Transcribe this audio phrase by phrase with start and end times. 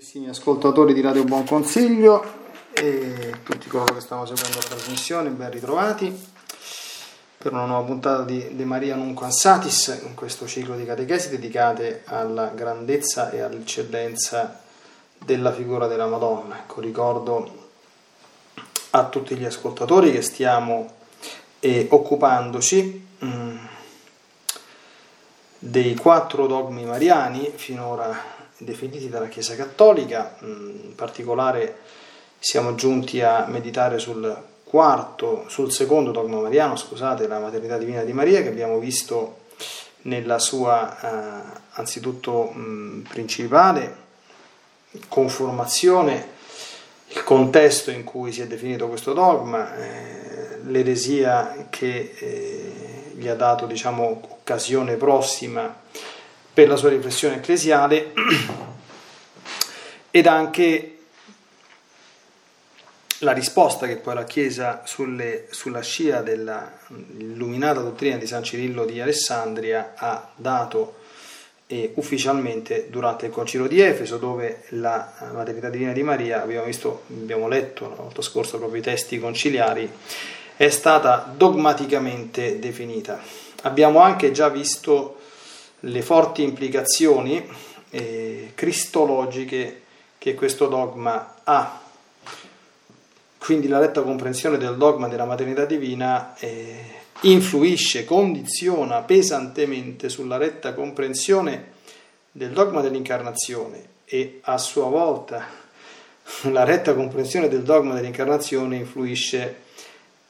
[0.00, 2.24] Carissimi ascoltatori di Radio Buon Consiglio
[2.72, 6.26] e tutti coloro che stanno seguendo la trasmissione, ben ritrovati
[7.36, 12.00] per una nuova puntata di De Maria Nunquam Satis, in questo ciclo di catechesi dedicate
[12.06, 14.62] alla grandezza e all'eccellenza
[15.18, 16.60] della figura della Madonna.
[16.60, 17.68] Ecco, ricordo
[18.92, 20.94] a tutti gli ascoltatori che stiamo
[21.60, 23.56] eh, occupandoci mh, mm,
[25.58, 31.78] dei quattro dogmi mariani finora definiti dalla Chiesa Cattolica, mm, in particolare
[32.38, 38.12] siamo giunti a meditare sul quarto, sul secondo dogma mariano, scusate, la maternità divina di
[38.12, 39.38] Maria, che abbiamo visto
[40.02, 43.96] nella sua eh, anzitutto mh, mm, principale
[45.08, 46.38] conformazione,
[47.08, 53.34] il contesto in cui si è definito questo dogma, eh, l'eresia che eh, gli ha
[53.34, 55.74] dato diciamo, occasione prossima
[56.52, 58.12] per la sua riflessione ecclesiale
[60.10, 60.96] ed anche
[63.22, 69.00] la risposta che poi la Chiesa sulle, sulla scia dell'illuminata dottrina di San Cirillo di
[69.00, 70.96] Alessandria ha dato
[71.66, 77.04] eh, ufficialmente durante il Concilio di Efeso, dove la maternità divina di Maria, abbiamo, visto,
[77.08, 79.88] abbiamo letto la volta scorsa proprio i testi conciliari,
[80.56, 83.20] è stata dogmaticamente definita.
[83.62, 85.19] Abbiamo anche già visto
[85.80, 87.46] le forti implicazioni
[87.90, 89.82] eh, cristologiche
[90.18, 91.80] che questo dogma ha.
[93.38, 100.74] Quindi la retta comprensione del dogma della maternità divina eh, influisce, condiziona pesantemente sulla retta
[100.74, 101.78] comprensione
[102.30, 105.46] del dogma dell'incarnazione e a sua volta
[106.52, 109.68] la retta comprensione del dogma dell'incarnazione influisce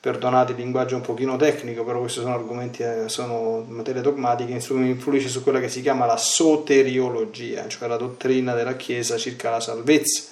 [0.01, 5.29] perdonate il linguaggio un pochino tecnico, però questi sono argomenti, eh, sono materie dogmatiche, influisce
[5.29, 10.31] su quella che si chiama la soteriologia, cioè la dottrina della Chiesa circa la salvezza,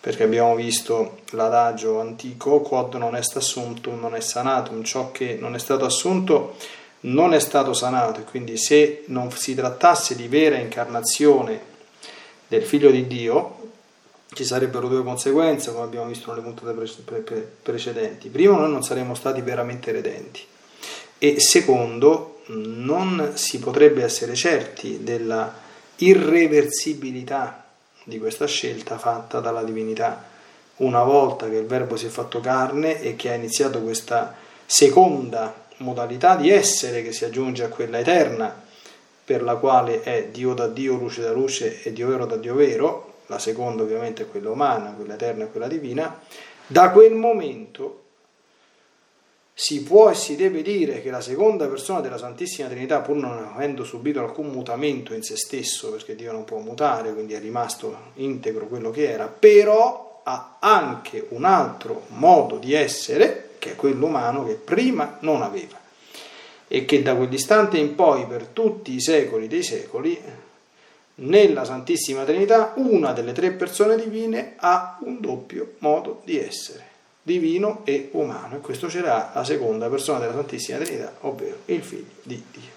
[0.00, 5.56] perché abbiamo visto l'adagio antico, quod non est assuntum non è sanatum, ciò che non
[5.56, 6.54] è stato assunto
[7.00, 11.74] non è stato sanato, e quindi se non si trattasse di vera incarnazione
[12.46, 13.54] del Figlio di Dio,
[14.32, 18.28] ci sarebbero due conseguenze, come abbiamo visto nelle puntate precedenti.
[18.28, 20.42] Primo, noi non saremmo stati veramente redenti
[21.18, 25.64] e secondo, non si potrebbe essere certi della
[25.96, 27.64] irreversibilità
[28.04, 30.34] di questa scelta fatta dalla divinità.
[30.76, 34.34] Una volta che il Verbo si è fatto carne e che ha iniziato questa
[34.66, 38.64] seconda modalità di essere che si aggiunge a quella eterna,
[39.24, 42.54] per la quale è Dio da Dio, luce da luce e Dio vero da Dio
[42.54, 46.20] vero, la seconda ovviamente è quella umana, quella eterna e quella divina,
[46.66, 48.02] da quel momento
[49.52, 53.50] si può e si deve dire che la seconda persona della Santissima Trinità, pur non
[53.54, 58.12] avendo subito alcun mutamento in se stesso, perché Dio non può mutare, quindi è rimasto
[58.14, 64.06] integro quello che era, però ha anche un altro modo di essere, che è quello
[64.06, 65.84] umano, che prima non aveva
[66.68, 70.20] e che da quell'istante in poi per tutti i secoli dei secoli
[71.16, 76.84] nella Santissima Trinità una delle tre persone divine ha un doppio modo di essere,
[77.22, 81.82] divino e umano, e questo ce l'ha la seconda persona della Santissima Trinità, ovvero il
[81.82, 82.74] Figlio di Dio.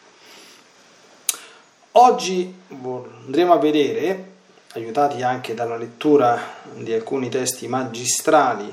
[1.94, 4.26] Oggi andremo a vedere,
[4.74, 6.40] aiutati anche dalla lettura
[6.76, 8.72] di alcuni testi magistrali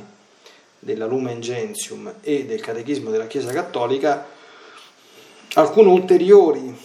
[0.79, 4.27] della Lumen Gentium e del Catechismo della Chiesa Cattolica,
[5.55, 6.79] alcune ulteriori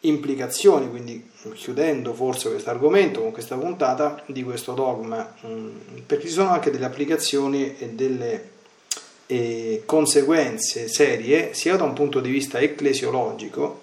[0.00, 5.76] implicazioni, quindi chiudendo forse questo argomento con questa puntata di questo dogma, mm,
[6.06, 8.54] perché ci sono anche delle applicazioni e delle
[9.28, 13.82] e conseguenze serie sia da un punto di vista ecclesiologico,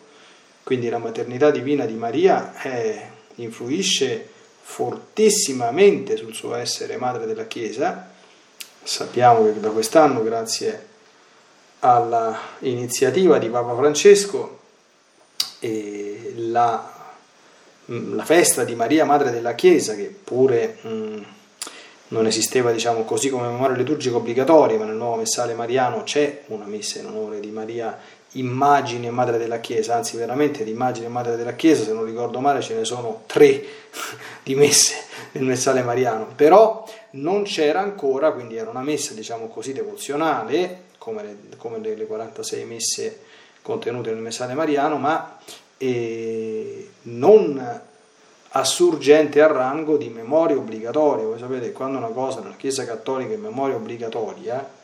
[0.63, 3.01] quindi la maternità divina di Maria eh,
[3.35, 4.29] influisce
[4.61, 8.09] fortissimamente sul suo essere madre della Chiesa,
[8.81, 10.91] sappiamo che da quest'anno grazie
[11.79, 14.59] all'iniziativa di Papa Francesco
[16.35, 16.92] la,
[17.85, 21.21] la, festa di Maria Madre della Chiesa, che pure mh, mm,
[22.09, 26.65] non esisteva diciamo così come memoria liturgica obbligatoria, ma nel nuovo messale mariano c'è una
[26.65, 27.97] messa in onore di Maria
[28.33, 32.61] immagine madre della Chiesa, anzi veramente di immagine madre della Chiesa, se non ricordo male
[32.61, 33.63] ce ne sono tre
[34.43, 34.95] di messe
[35.33, 41.23] nel messale mariano, però non c'era ancora, quindi era una messa diciamo così devozionale, come
[41.23, 43.19] le, come le 46 messe
[43.61, 45.37] contenute nel messale mariano, ma
[45.77, 47.81] eh, non
[48.55, 51.25] assurgente al rango di memoria obbligatoria.
[51.25, 54.81] Voi sapete, quando una cosa nella Chiesa Cattolica è memoria obbligatoria,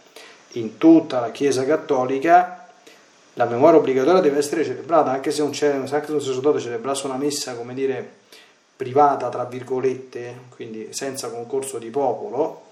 [0.53, 2.67] in tutta la Chiesa Cattolica
[3.33, 7.55] la memoria obbligatoria deve essere celebrata, anche se un, anche un sacerdote celebrasse una messa,
[7.55, 8.17] come dire,
[8.75, 12.63] privata, tra virgolette, quindi senza concorso di popolo,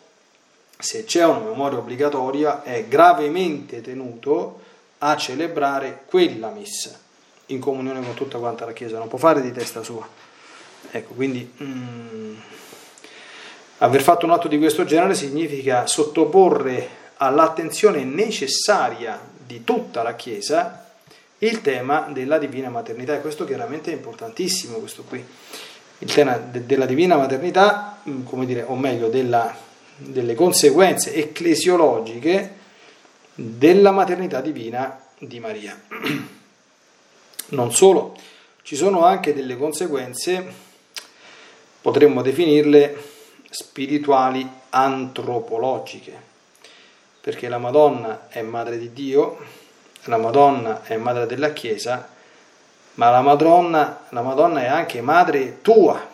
[0.77, 4.61] se c'è una memoria obbligatoria è gravemente tenuto
[4.99, 7.05] a celebrare quella messa
[7.47, 10.07] in comunione con tutta quanta la Chiesa, non può fare di testa sua.
[10.91, 12.35] Ecco, quindi mm,
[13.79, 20.85] aver fatto un atto di questo genere significa sottoporre all'attenzione necessaria di tutta la Chiesa
[21.39, 25.23] il tema della divina maternità e questo chiaramente è importantissimo, questo qui.
[25.99, 29.55] Il tema de- della divina maternità, mm, come dire, o meglio, della,
[29.97, 32.55] delle conseguenze ecclesiologiche
[33.33, 35.79] della maternità divina di Maria.
[37.49, 38.13] Non solo,
[38.63, 40.45] ci sono anche delle conseguenze,
[41.79, 43.01] potremmo definirle
[43.49, 46.11] spirituali antropologiche,
[47.21, 49.37] perché la Madonna è madre di Dio,
[50.03, 52.09] la Madonna è madre della Chiesa,
[52.95, 56.05] ma la Madonna, la Madonna è anche madre tua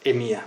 [0.00, 0.42] e mia.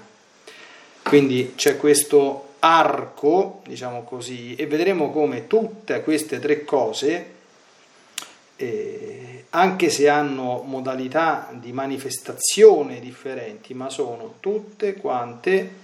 [1.04, 7.40] Quindi c'è questo arco, diciamo così, e vedremo come tutte queste tre cose
[8.62, 15.80] eh, anche se hanno modalità di manifestazione differenti, ma sono tutte quante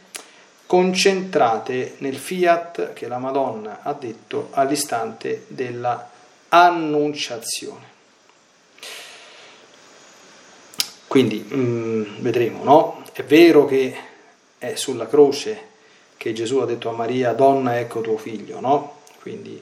[0.66, 6.10] concentrate nel fiat che la Madonna ha detto all'istante della
[6.50, 7.96] annunciazione.
[11.08, 13.04] Quindi mh, mm, vedremo, no?
[13.12, 13.96] È vero che
[14.58, 15.66] è sulla croce
[16.16, 19.00] che Gesù ha detto a Maria, donna ecco tuo figlio, no?
[19.22, 19.62] Quindi,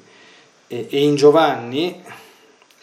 [0.68, 2.04] e, e in Giovanni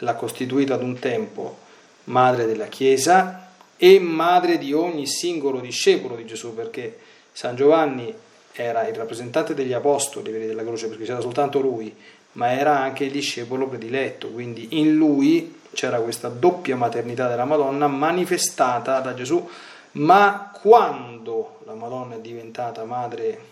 [0.02, 1.58] l'ha costituita ad un tempo
[2.04, 6.98] madre della Chiesa e madre di ogni singolo discepolo di Gesù, perché
[7.32, 8.14] San Giovanni
[8.52, 11.94] era il rappresentante degli apostoli della croce, perché c'era soltanto lui,
[12.32, 17.86] ma era anche il discepolo prediletto, quindi in lui c'era questa doppia maternità della Madonna
[17.86, 19.48] manifestata da Gesù,
[19.92, 23.50] ma quando la Madonna è diventata madre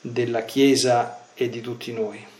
[0.00, 2.31] della Chiesa e di tutti noi?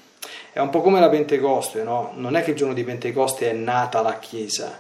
[0.55, 2.13] È un po' come la Pentecoste, no?
[2.17, 4.79] Non è che il giorno di Pentecoste è nata la Chiesa.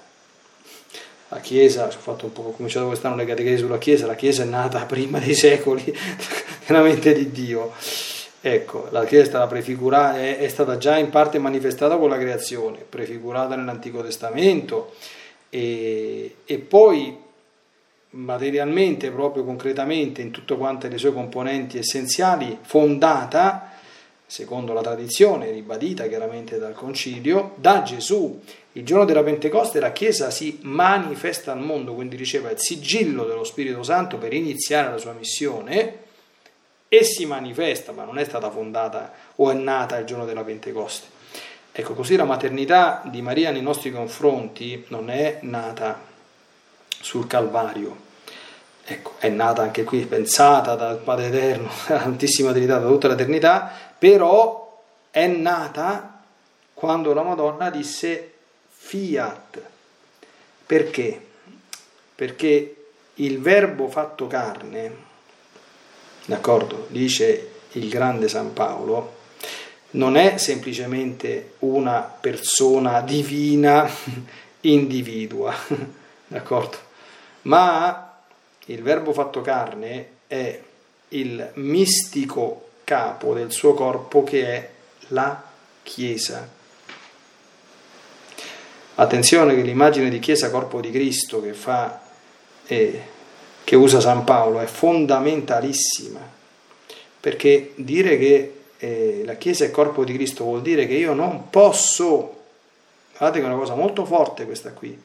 [1.28, 4.42] La Chiesa, ho, fatto un po', ho cominciato quest'anno le catechesi sulla Chiesa, la Chiesa
[4.42, 5.82] è nata prima dei secoli,
[6.68, 7.72] veramente di Dio.
[8.42, 12.18] Ecco, la Chiesa è stata, prefigurata, è, è stata già in parte manifestata con la
[12.18, 14.92] creazione, prefigurata nell'Antico Testamento
[15.48, 17.16] e, e poi
[18.10, 23.71] materialmente, proprio concretamente, in tutte quante le sue componenti essenziali, fondata
[24.32, 28.42] secondo la tradizione ribadita chiaramente dal concilio, da Gesù.
[28.72, 33.44] Il giorno della Pentecoste la Chiesa si manifesta al mondo, quindi riceve il sigillo dello
[33.44, 35.96] Spirito Santo per iniziare la sua missione
[36.88, 41.08] e si manifesta, ma non è stata fondata o è nata il giorno della Pentecoste.
[41.70, 46.00] Ecco, così la maternità di Maria nei nostri confronti non è nata
[46.88, 47.94] sul Calvario,
[48.82, 53.90] ecco, è nata anche qui, pensata dal Padre Eterno, dalla Santissima Trinità, da tutta l'eternità,
[54.02, 54.82] però
[55.12, 56.24] è nata
[56.74, 58.32] quando la Madonna disse
[58.68, 59.62] fiat.
[60.66, 61.24] Perché?
[62.12, 64.96] Perché il verbo fatto carne,
[66.24, 69.18] d'accordo, dice il grande San Paolo,
[69.90, 73.88] non è semplicemente una persona divina
[74.62, 75.54] individua,
[76.26, 76.76] d'accordo?
[77.42, 78.18] Ma
[78.66, 80.60] il verbo fatto carne è
[81.10, 84.70] il mistico capo del suo corpo che è
[85.08, 85.42] la
[85.82, 86.46] Chiesa.
[88.96, 92.02] Attenzione che l'immagine di Chiesa corpo di Cristo che, fa,
[92.66, 93.02] eh,
[93.64, 96.20] che usa San Paolo è fondamentalissima,
[97.18, 101.48] perché dire che eh, la Chiesa è corpo di Cristo vuol dire che io non
[101.48, 102.42] posso,
[103.16, 105.02] guardate che è una cosa molto forte questa qui,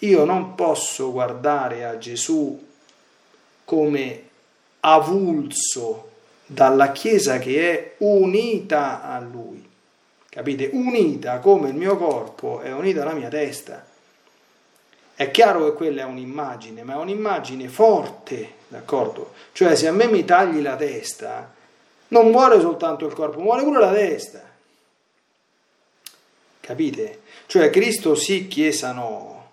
[0.00, 2.62] io non posso guardare a Gesù
[3.64, 4.22] come
[4.80, 6.12] avulso
[6.46, 9.66] dalla Chiesa che è unita a Lui.
[10.28, 10.70] Capite?
[10.72, 13.84] Unita come il mio corpo è unita alla mia testa.
[15.14, 19.32] È chiaro che quella è un'immagine, ma è un'immagine forte, d'accordo?
[19.52, 21.52] Cioè se a me mi tagli la testa,
[22.08, 24.42] non muore soltanto il corpo, muore pure la testa.
[26.58, 27.20] Capite?
[27.46, 29.50] Cioè Cristo sì, Chiesa no.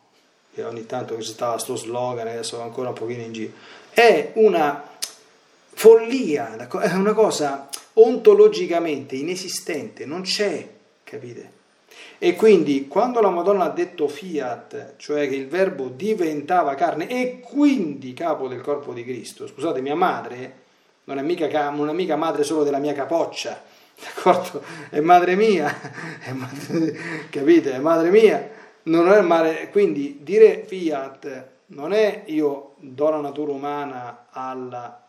[0.54, 3.52] E ogni tanto c'è stato sto slogan, adesso ancora un pochino in giro.
[3.92, 4.91] È una
[5.74, 10.68] follia, è una cosa ontologicamente inesistente, non c'è,
[11.04, 11.60] capite?
[12.18, 17.40] E quindi quando la Madonna ha detto fiat, cioè che il verbo diventava carne e
[17.40, 20.60] quindi capo del corpo di Cristo, scusate, mia madre
[21.06, 23.60] non è mica, non è mica madre solo della mia capoccia,
[24.00, 24.62] d'accordo?
[24.90, 25.76] È madre mia,
[26.22, 26.96] è madre,
[27.32, 27.74] capite?
[27.74, 28.50] È madre mia,
[28.84, 35.00] non è madre, quindi dire fiat non è io do la natura umana al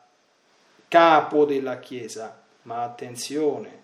[0.93, 3.81] capo della Chiesa, ma attenzione,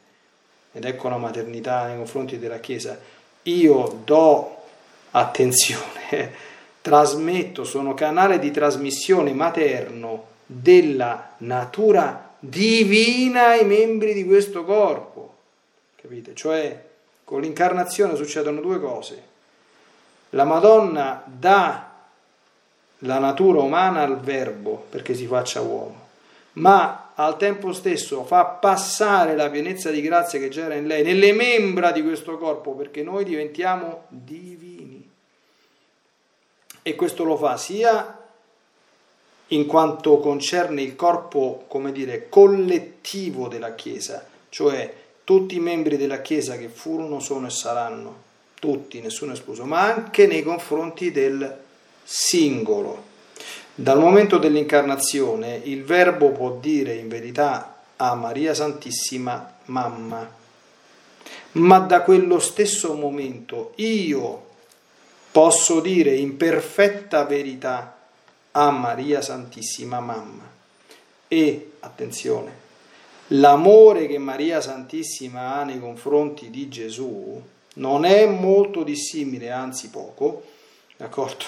[0.73, 3.01] ed ecco la maternità nei confronti della Chiesa,
[3.45, 4.57] io do
[5.13, 6.35] attenzione,
[6.83, 15.35] trasmetto, sono canale di trasmissione materno della natura divina ai membri di questo corpo,
[15.97, 16.35] capite?
[16.35, 16.85] Cioè
[17.25, 19.23] con l'incarnazione succedono due cose.
[20.31, 21.91] La Madonna dà
[22.99, 26.08] la natura umana al verbo perché si faccia uomo,
[26.59, 31.33] ma al tempo stesso fa passare la pienezza di grazia che c'era in lei nelle
[31.33, 35.09] membra di questo corpo perché noi diventiamo divini.
[36.83, 38.19] E questo lo fa sia
[39.49, 46.21] in quanto concerne il corpo, come dire, collettivo della Chiesa, cioè tutti i membri della
[46.21, 48.23] Chiesa che furono, sono e saranno,
[48.55, 51.59] tutti, nessuno escluso, ma anche nei confronti del
[52.05, 53.08] singolo.
[53.81, 60.29] Dal momento dell'incarnazione il Verbo può dire in verità a Maria Santissima mamma,
[61.53, 64.47] ma da quello stesso momento io
[65.31, 67.99] posso dire in perfetta verità
[68.51, 70.51] a Maria Santissima mamma.
[71.29, 72.53] E, attenzione,
[73.29, 77.41] l'amore che Maria Santissima ha nei confronti di Gesù
[77.75, 80.43] non è molto dissimile, anzi poco,
[80.97, 81.45] d'accordo,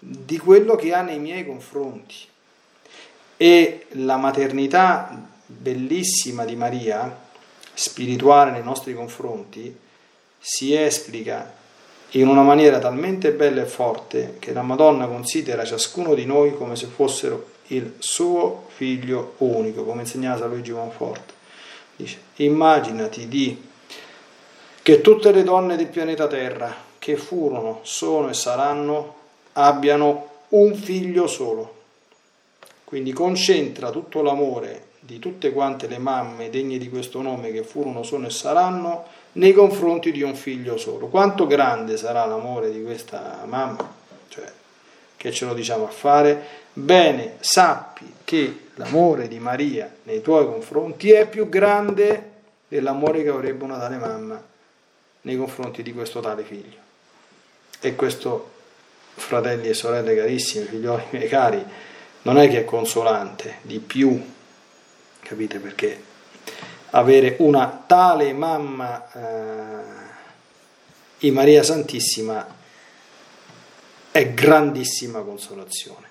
[0.00, 2.16] di quello che ha nei miei confronti.
[3.36, 7.28] E la maternità bellissima di Maria,
[7.74, 9.76] spirituale nei nostri confronti,
[10.38, 11.58] si esplica
[12.14, 16.74] in una maniera talmente bella e forte che la Madonna considera ciascuno di noi come
[16.74, 21.34] se fossero il suo figlio unico, come insegnava San Luigi Monforte.
[21.94, 23.68] Dice, immaginati di
[24.82, 29.14] che tutte le donne del pianeta Terra che furono, sono e saranno
[29.52, 31.78] abbiano un figlio solo.
[32.84, 38.02] Quindi concentra tutto l'amore di tutte quante le mamme degne di questo nome che furono,
[38.02, 41.08] sono e saranno nei confronti di un figlio solo.
[41.08, 43.92] Quanto grande sarà l'amore di questa mamma?
[44.28, 44.52] Cioè,
[45.16, 46.58] che ce lo diciamo a fare?
[46.72, 52.30] Bene, sappi che l'amore di Maria nei tuoi confronti è più grande
[52.68, 54.42] dell'amore che avrebbe una tale mamma
[55.22, 56.78] nei confronti di questo tale figlio.
[57.80, 58.50] E questo,
[59.20, 61.64] fratelli e sorelle carissimi, figlioli miei cari,
[62.22, 64.20] non è che è consolante, di più,
[65.20, 66.08] capite perché?
[66.90, 70.08] avere una tale mamma eh,
[71.26, 72.58] in Maria Santissima
[74.10, 76.08] è grandissima consolazione.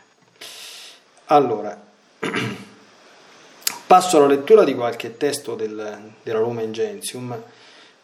[1.26, 1.78] Allora,
[3.88, 7.42] passo alla lettura di qualche testo del, della Lumen Gentium.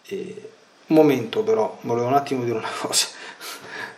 [0.08, 0.50] E,
[0.88, 3.08] un momento però, volevo un attimo dire una cosa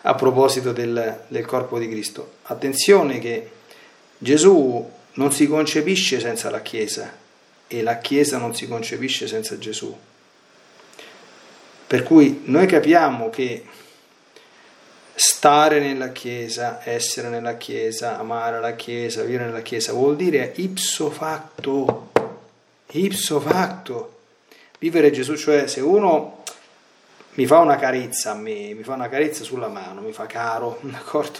[0.07, 2.35] a proposito del, del corpo di Cristo.
[2.43, 3.51] Attenzione che
[4.17, 7.13] Gesù non si concepisce senza la Chiesa,
[7.67, 9.95] e la Chiesa non si concepisce senza Gesù.
[11.87, 13.65] Per cui noi capiamo che
[15.13, 21.09] stare nella Chiesa, essere nella Chiesa, amare la Chiesa, vivere nella Chiesa, vuol dire ipso
[21.09, 22.11] facto,
[22.91, 24.13] ipso facto.
[24.79, 26.43] Vivere Gesù, cioè se uno
[27.37, 30.79] mi fa una carezza a me, mi fa una carezza sulla mano, mi fa caro,
[30.83, 31.39] d'accordo?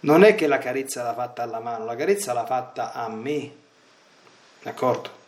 [0.00, 3.52] Non è che la carezza l'ha fatta alla mano, la carezza l'ha fatta a me,
[4.62, 5.20] d'accordo?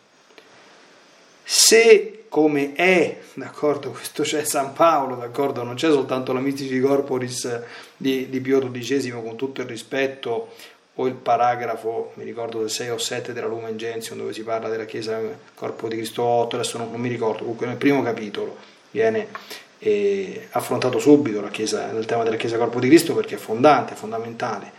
[1.43, 7.61] Se come è, d'accordo, questo c'è San Paolo, d'accordo, non c'è soltanto la Mystici Corporis
[7.95, 10.49] di, di Pio XII con tutto il rispetto,
[10.95, 14.69] o il paragrafo, mi ricordo del 6 o 7 della Lumen Gentium dove si parla
[14.69, 15.19] della Chiesa
[15.53, 18.55] Corpo di Cristo 8, adesso non, non mi ricordo, comunque nel primo capitolo
[18.91, 19.27] viene
[20.51, 24.71] affrontato subito chiesa, il tema della Chiesa Corpo di Cristo perché è fondante, è fondamentale,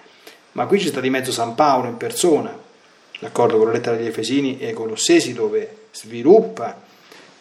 [0.52, 2.56] ma qui ci sta di mezzo San Paolo in persona,
[3.20, 6.80] d'accordo con la lettera degli Efesini e Colossesi dove sviluppa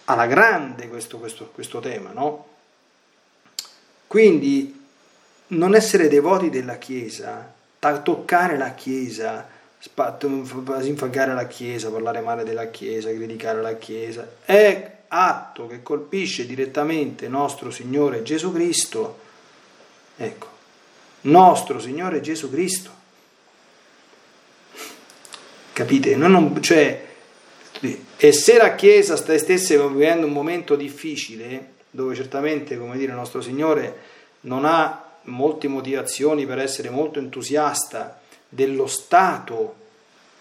[0.05, 2.47] alla grande questo, questo, questo tema, no?
[4.07, 4.83] Quindi
[5.47, 7.53] non essere devoti della Chiesa,
[8.03, 9.47] toccare la Chiesa,
[10.81, 17.27] infangare la Chiesa, parlare male della Chiesa, criticare la Chiesa, è atto che colpisce direttamente
[17.29, 19.19] nostro Signore Gesù Cristo.
[20.17, 20.47] Ecco,
[21.21, 22.91] nostro Signore Gesù Cristo.
[25.71, 26.15] Capite?
[26.15, 27.05] Non, cioè,
[28.17, 34.13] e se la Chiesa stesse vivendo un momento difficile, dove certamente, come dire, nostro Signore
[34.41, 39.83] non ha molte motivazioni per essere molto entusiasta dello stato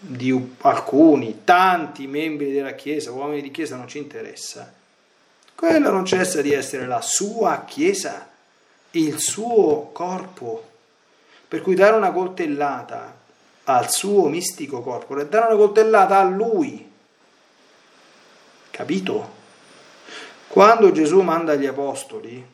[0.07, 4.73] di alcuni, tanti membri della Chiesa, uomini di Chiesa, non ci interessa.
[5.55, 8.29] Quella non cessa di essere la sua Chiesa,
[8.93, 10.71] il suo corpo
[11.49, 13.17] Per cui dare una coltellata
[13.65, 16.91] al suo mistico corpo è dare una coltellata a lui.
[18.71, 19.43] Capito?
[20.49, 22.45] Quando Gesù manda gli apostoli,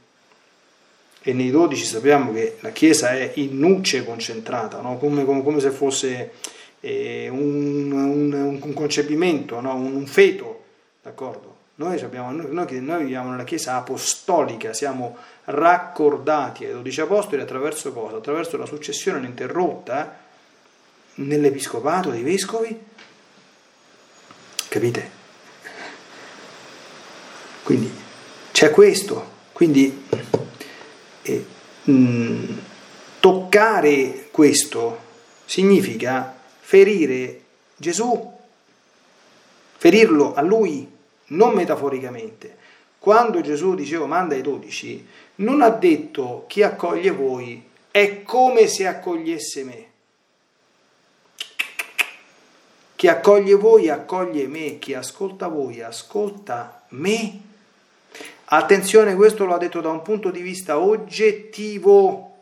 [1.22, 4.96] e nei dodici sappiamo che la Chiesa è in nuce concentrata, no?
[4.96, 6.32] come, come, come, se fosse
[6.80, 9.74] eh, un, un, un, concepimento, no?
[9.74, 10.64] un, un, feto,
[11.02, 11.58] d'accordo?
[11.76, 18.16] Noi, abbiamo, noi, noi, viviamo nella Chiesa apostolica, siamo raccordati ai dodici apostoli attraverso cosa?
[18.16, 20.18] Attraverso la successione ininterrotta
[21.14, 22.78] nell'episcopato dei vescovi.
[24.68, 25.10] Capite?
[27.62, 27.90] Quindi
[28.52, 29.38] c'è questo.
[29.52, 30.06] Quindi
[31.22, 31.46] eh,
[31.84, 32.58] mh,
[33.20, 35.08] toccare questo
[35.44, 36.39] significa
[36.70, 37.40] ferire
[37.74, 38.32] Gesù,
[39.76, 40.88] ferirlo a lui,
[41.30, 42.56] non metaforicamente.
[42.96, 45.04] Quando Gesù diceva manda i dodici,
[45.36, 49.90] non ha detto chi accoglie voi è come se accogliesse me.
[52.94, 57.40] Chi accoglie voi accoglie me, chi ascolta voi ascolta me.
[58.44, 62.36] Attenzione, questo lo ha detto da un punto di vista oggettivo,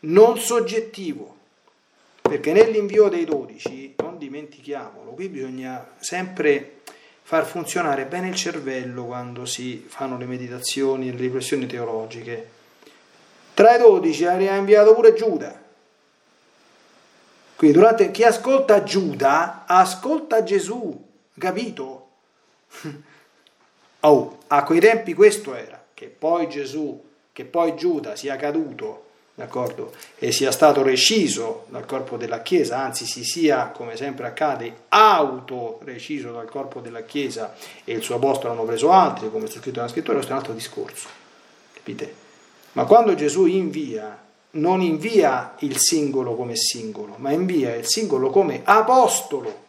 [0.00, 1.40] non soggettivo,
[2.22, 6.80] perché nell'invio dei dodici, non dimentichiamolo, qui bisogna sempre
[7.22, 12.48] far funzionare bene il cervello quando si fanno le meditazioni e le riflessioni teologiche.
[13.54, 15.60] Tra i dodici ha inviato pure Giuda.
[17.56, 21.04] Quindi durante, chi ascolta Giuda ascolta Gesù,
[21.38, 22.08] capito?
[24.04, 27.00] Oh, a quei tempi questo era, che poi Gesù,
[27.32, 29.11] che poi Giuda sia caduto,
[29.42, 34.84] d'accordo, e sia stato reciso dal corpo della Chiesa, anzi si sia, come sempre accade,
[34.88, 39.80] auto-reciso dal corpo della Chiesa e il suo apostolo hanno preso altri, come sta scritto
[39.80, 41.08] nella scrittura, questo è un altro discorso,
[41.72, 42.14] capite?
[42.72, 44.16] Ma quando Gesù invia,
[44.52, 49.64] non invia il singolo come singolo, ma invia il singolo come apostolo,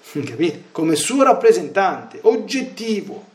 [0.10, 0.64] capite?
[0.72, 3.30] Come suo rappresentante, oggettivo.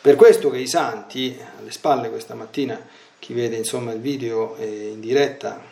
[0.00, 2.80] Per questo che i santi, alle spalle questa mattina,
[3.18, 5.62] chi vede insomma il video in diretta,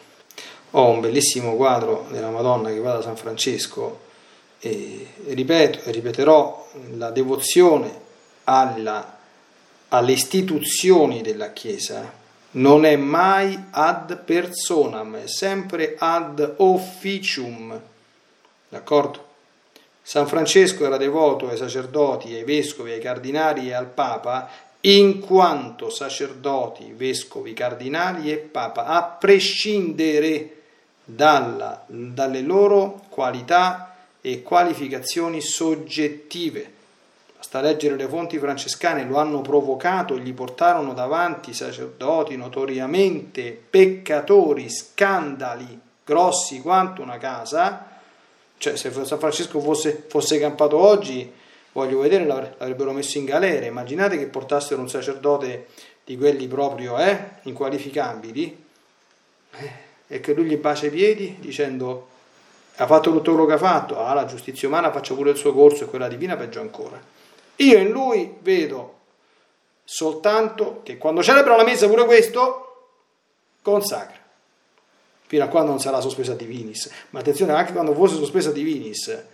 [0.70, 4.00] ho un bellissimo quadro della Madonna che va da San Francesco
[4.58, 8.00] e, ripeto e ripeterò la devozione
[8.44, 9.18] alla,
[9.88, 12.24] alle istituzioni della Chiesa
[12.56, 17.78] non è mai ad personam, è sempre ad officium.
[18.68, 19.24] D'accordo?
[20.02, 24.48] San Francesco era devoto ai sacerdoti, ai vescovi, ai cardinali e al Papa,
[24.86, 30.52] in quanto sacerdoti, vescovi, cardinali e Papa, a prescindere
[31.04, 36.74] dalla, dalle loro qualità e qualificazioni soggettive.
[37.36, 45.80] Basta leggere le fonti francescane, lo hanno provocato, gli portarono davanti sacerdoti notoriamente peccatori, scandali
[46.04, 47.94] grossi quanto una casa,
[48.58, 51.30] cioè, se San Francesco fosse, fosse campato oggi,
[51.76, 53.66] voglio vedere, l'avrebbero messo in galera.
[53.66, 55.66] Immaginate che portassero un sacerdote
[56.04, 58.64] di quelli proprio eh, inqualificabili
[59.50, 59.70] eh,
[60.06, 62.14] e che lui gli bacia i piedi dicendo
[62.76, 65.52] ha fatto tutto quello che ha fatto, ah, la giustizia umana faccia pure il suo
[65.52, 67.00] corso e quella divina peggio ancora.
[67.56, 68.94] Io in lui vedo
[69.84, 72.88] soltanto che quando celebra la messa pure questo
[73.62, 74.24] consacra
[75.26, 76.90] fino a quando non sarà sospesa divinis.
[77.10, 79.24] Ma attenzione, anche quando fosse sospesa divinis,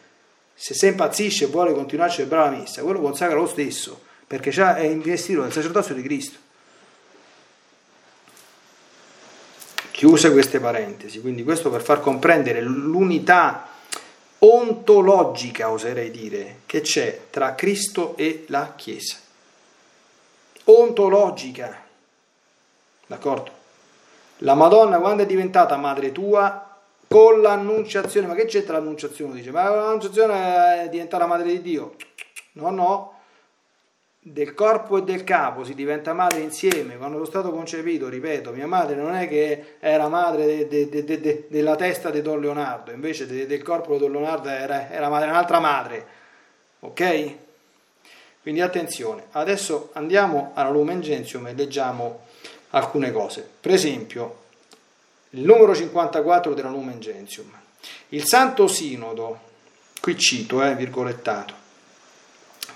[0.62, 4.53] se si impazzisce e vuole continuare a celebrare la messa, quello consacra lo stesso, perché
[4.53, 6.38] è investito nel sacerdozio di Cristo.
[9.90, 13.70] Chiuse queste parentesi, quindi questo per far comprendere l'unità
[14.38, 19.16] ontologica, oserei dire, che c'è tra Cristo e la Chiesa.
[20.62, 21.77] Ontologica,
[23.09, 23.51] d'accordo?
[24.38, 26.71] La Madonna quando è diventata madre tua
[27.12, 29.35] con l'annunciazione, ma che c'entra l'annunciazione?
[29.35, 31.96] Dice, ma l'annunciazione è diventata madre di Dio.
[32.53, 33.20] No, no,
[34.18, 36.96] del corpo e del capo si diventa madre insieme.
[36.96, 41.46] Quando sono stato concepito, ripeto, mia madre non è che era madre de, de, de,
[41.48, 45.61] della testa di Don Leonardo, invece del corpo di Don Leonardo era, era madre, un'altra
[45.61, 46.07] madre.
[46.81, 47.35] Ok?
[48.40, 49.27] Quindi attenzione.
[49.33, 52.20] Adesso andiamo alla Lumen Gentium e leggiamo
[52.70, 53.46] alcune cose.
[53.61, 54.41] Per esempio,
[55.35, 57.51] il numero 54 della Lumen Gentium.
[58.11, 59.40] Il Santo Sinodo,
[60.01, 61.55] qui cito, eh, virgolettato,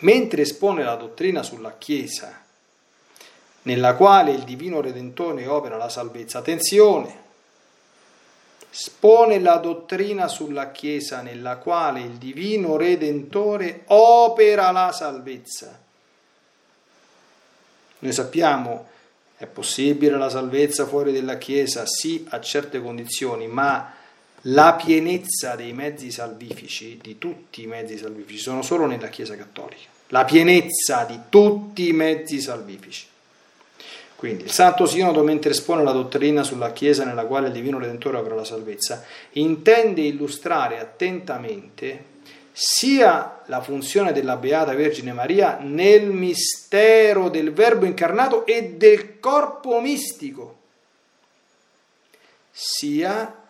[0.00, 2.42] mentre espone la dottrina sulla Chiesa,
[3.62, 7.24] nella quale il Divino Redentore opera la salvezza, attenzione,
[8.70, 15.78] espone la dottrina sulla Chiesa nella quale il Divino Redentore opera la salvezza.
[17.98, 18.94] Noi sappiamo
[19.38, 21.84] È possibile la salvezza fuori dalla Chiesa?
[21.84, 23.92] Sì, a certe condizioni, ma
[24.42, 29.88] la pienezza dei mezzi salvifici, di tutti i mezzi salvifici, sono solo nella Chiesa cattolica.
[30.08, 33.06] La pienezza di tutti i mezzi salvifici.
[34.16, 38.16] Quindi il Santo Sinodo, mentre espone la dottrina sulla Chiesa nella quale il Divino Redentore
[38.16, 42.14] opera la salvezza, intende illustrare attentamente
[42.58, 49.78] sia la funzione della Beata Vergine Maria nel mistero del Verbo incarnato e del corpo
[49.80, 50.56] mistico,
[52.50, 53.42] sia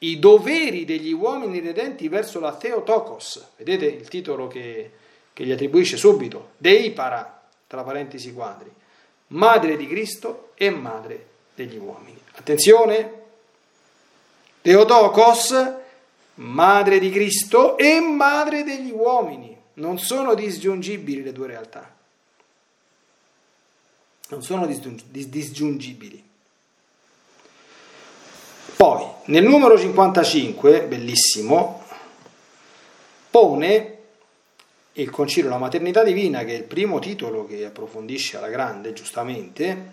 [0.00, 3.46] i doveri degli uomini redenti verso la Theotokos.
[3.56, 4.90] Vedete il titolo che,
[5.32, 8.70] che gli attribuisce subito, Dei para, tra parentesi quadri
[9.28, 12.20] madre di Cristo e madre degli uomini.
[12.32, 13.22] Attenzione,
[14.60, 15.74] Teotokos,
[16.34, 19.56] madre di Cristo e madre degli uomini.
[19.74, 21.92] Non sono disgiungibili le due realtà.
[24.28, 26.22] Non sono disgiungibili.
[28.76, 31.84] Poi, nel numero 55, bellissimo,
[33.30, 33.98] pone
[34.92, 39.92] il Concilio La Maternità Divina, che è il primo titolo che approfondisce alla grande, giustamente,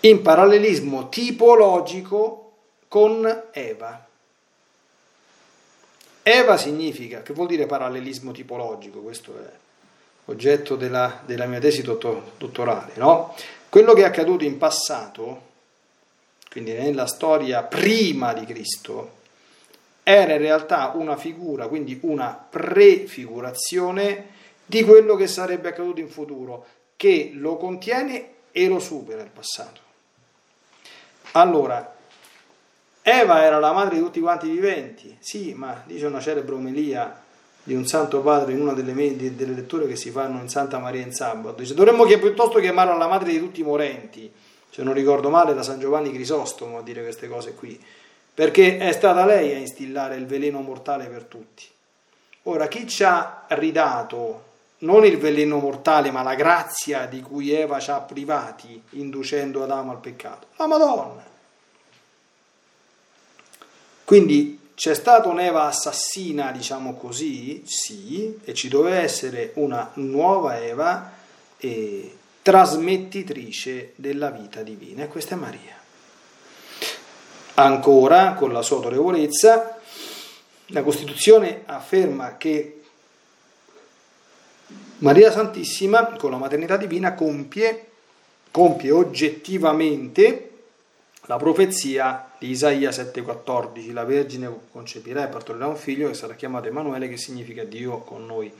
[0.00, 2.52] in parallelismo tipologico
[2.88, 4.07] con Eva.
[6.30, 9.00] Eva significa, che vuol dire parallelismo tipologico?
[9.00, 9.50] Questo è
[10.26, 13.34] oggetto della, della mia tesi dottorale, no?
[13.70, 15.42] Quello che è accaduto in passato,
[16.50, 19.16] quindi nella storia prima di Cristo,
[20.02, 24.36] era in realtà una figura, quindi una prefigurazione
[24.66, 29.80] di quello che sarebbe accaduto in futuro, che lo contiene e lo supera il passato.
[31.32, 31.96] Allora,
[33.08, 37.22] Eva era la madre di tutti quanti i viventi, sì, ma dice una celebre omelia
[37.62, 40.78] di un santo padre in una delle, medie, delle letture che si fanno in Santa
[40.78, 44.30] Maria in sabato, dice dovremmo piuttosto chiamarla la madre di tutti i morenti,
[44.70, 47.82] se non ricordo male da San Giovanni Crisostomo a dire queste cose qui,
[48.34, 51.64] perché è stata lei a instillare il veleno mortale per tutti.
[52.44, 54.44] Ora, chi ci ha ridato
[54.78, 59.90] non il veleno mortale, ma la grazia di cui Eva ci ha privati, inducendo Adamo
[59.90, 60.46] al peccato?
[60.56, 61.36] La Madonna.
[64.08, 71.12] Quindi c'è stata un'Eva assassina, diciamo così, sì, e ci doveva essere una nuova Eva
[71.58, 75.76] eh, trasmettitrice della vita divina, e questa è Maria.
[77.56, 79.78] Ancora, con la sua autorevolezza,
[80.68, 82.80] la Costituzione afferma che
[85.00, 87.90] Maria Santissima, con la maternità divina, compie,
[88.50, 90.50] compie oggettivamente
[91.26, 97.08] la profezia Isaia 7,14: La Vergine concepirà e partorirà un figlio che sarà chiamato Emanuele,
[97.08, 98.52] che significa Dio con noi.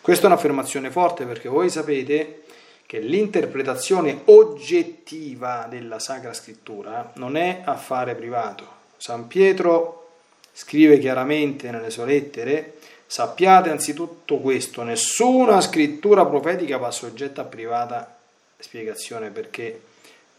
[0.00, 2.44] Questa è un'affermazione forte perché voi sapete
[2.86, 8.66] che l'interpretazione oggettiva della Sacra Scrittura non è affare privato.
[8.96, 10.08] San Pietro
[10.52, 18.16] scrive chiaramente nelle sue lettere, sappiate anzitutto questo, nessuna scrittura profetica va soggetta a privata
[18.58, 19.82] spiegazione perché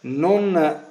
[0.02, 0.88] non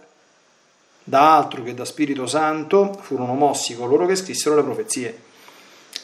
[1.09, 5.23] da altro che da Spirito Santo furono mossi coloro che scrissero le profezie.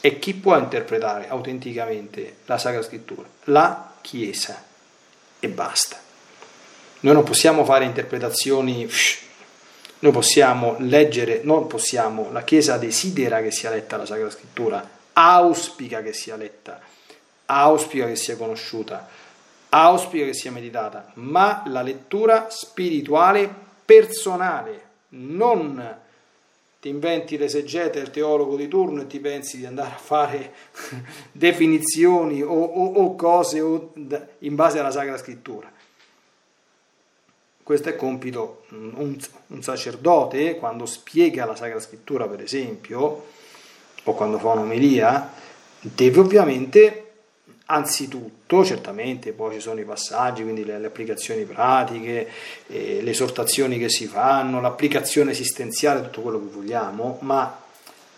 [0.01, 3.27] E chi può interpretare autenticamente la Sacra Scrittura?
[3.45, 4.63] La Chiesa
[5.39, 5.97] e basta.
[7.01, 8.89] Noi non possiamo fare interpretazioni,
[9.99, 16.01] noi possiamo leggere, non possiamo, la Chiesa desidera che sia letta la Sacra Scrittura, auspica
[16.01, 16.79] che sia letta,
[17.45, 19.07] auspica che sia conosciuta,
[19.69, 23.53] auspica che sia meditata, ma la lettura spirituale
[23.85, 24.84] personale,
[25.15, 26.03] non
[26.79, 30.53] ti inventi l'esegete, il teologo di turno e ti pensi di andare a fare
[31.31, 33.93] definizioni o, o, o cose o,
[34.39, 35.71] in base alla Sacra Scrittura.
[37.63, 43.25] Questo è compito un, un sacerdote quando spiega la Sacra Scrittura, per esempio,
[44.03, 45.33] o quando fa un'omelia,
[45.79, 47.04] deve ovviamente
[47.67, 52.29] Anzitutto, certamente, poi ci sono i passaggi, quindi le, le applicazioni pratiche,
[52.67, 57.63] eh, le esortazioni che si fanno, l'applicazione esistenziale, tutto quello che vogliamo, ma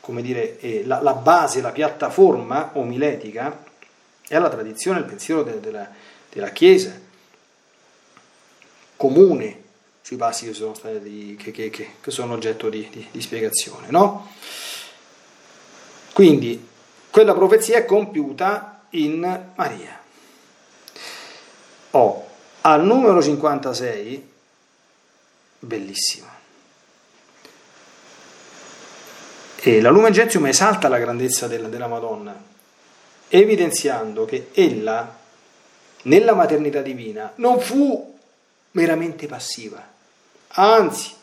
[0.02, 3.64] come dire, eh, la, la, base, la piattaforma omiletica
[4.28, 5.90] è la tradizione, il pensiero de, de la,
[6.30, 7.00] della Chiesa,
[8.98, 9.64] comune
[10.02, 13.88] sui passi che sono, stati, che, che, che sono oggetto di, di, di spiegazione.
[13.90, 14.30] No?
[16.12, 16.66] Quindi
[17.10, 20.00] quella profezia è compiuta in Maria.
[21.92, 22.26] Ho
[22.62, 24.30] al numero 56,
[25.60, 26.28] bellissimo.
[29.60, 32.36] E la Lumen Gentium esalta la grandezza della, della Madonna,
[33.28, 35.18] evidenziando che ella,
[36.04, 38.18] nella maternità divina, non fu
[38.72, 39.86] meramente passiva.
[40.50, 41.14] Anzi,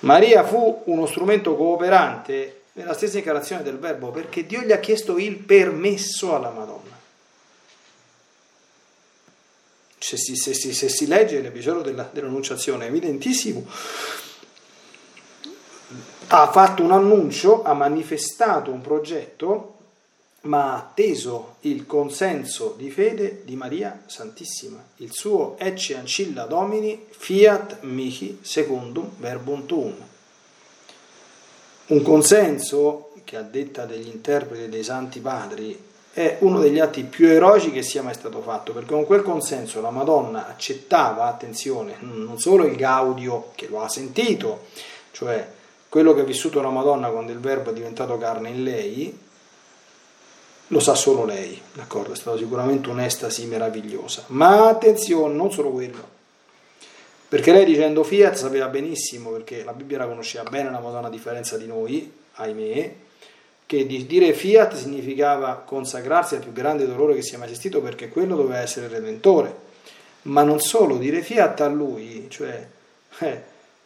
[0.00, 5.18] Maria fu uno strumento cooperante nella stessa incarnazione del Verbo perché Dio gli ha chiesto
[5.18, 7.00] il permesso alla Madonna.
[9.98, 13.64] Se si, se si, se si legge l'episodio della, dell'annunciazione è evidentissimo,
[16.28, 19.76] ha fatto un annuncio, ha manifestato un progetto,
[20.42, 27.06] ma ha atteso il consenso di fede di Maria Santissima, il suo ecce ancilla domini
[27.10, 29.94] fiat mihi secundum verbum tuum.
[31.92, 35.78] Un consenso che a detta degli interpreti dei santi padri
[36.10, 39.82] è uno degli atti più eroici che sia mai stato fatto, perché con quel consenso
[39.82, 44.68] la Madonna accettava, attenzione, non solo il Gaudio che lo ha sentito,
[45.10, 45.46] cioè
[45.90, 49.18] quello che ha vissuto la Madonna quando il Verbo è diventato carne in lei,
[50.68, 52.14] lo sa solo lei, d'accordo?
[52.14, 56.20] È stata sicuramente un'estasi meravigliosa, ma attenzione, non solo quello,
[57.32, 61.10] perché lei dicendo fiat sapeva benissimo, perché la Bibbia la conosceva bene la Madonna a
[61.10, 62.94] differenza di noi, ahimè,
[63.64, 68.10] che di dire fiat significava consacrarsi al più grande dolore che sia mai esistito perché
[68.10, 69.56] quello doveva essere il Redentore.
[70.24, 72.68] Ma non solo, dire fiat a lui, cioè
[73.20, 73.42] eh,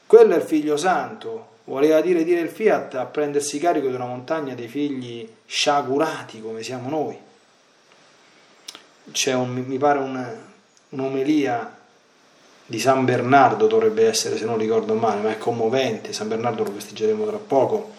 [0.06, 4.06] quello è il figlio santo, voleva dire dire il fiat a prendersi carico di una
[4.06, 7.16] montagna dei figli sciagurati come siamo noi.
[9.12, 10.34] C'è un, mi pare un,
[10.88, 11.75] un'omelia
[12.66, 16.72] di San Bernardo dovrebbe essere se non ricordo male, ma è commovente, San Bernardo lo
[16.72, 17.92] festeggeremo tra poco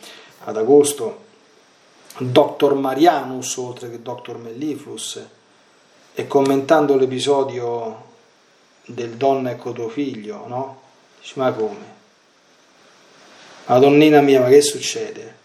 [0.44, 1.26] ad agosto
[2.18, 2.74] Dr.
[2.74, 4.38] Marianus oltre che Dr.
[4.38, 5.26] Melliflus
[6.14, 8.06] e commentando l'episodio
[8.86, 10.82] del donna ecco tuo figlio, no?
[11.20, 11.96] Dice ma come?
[13.66, 15.36] Madonnina mia, ma che succede?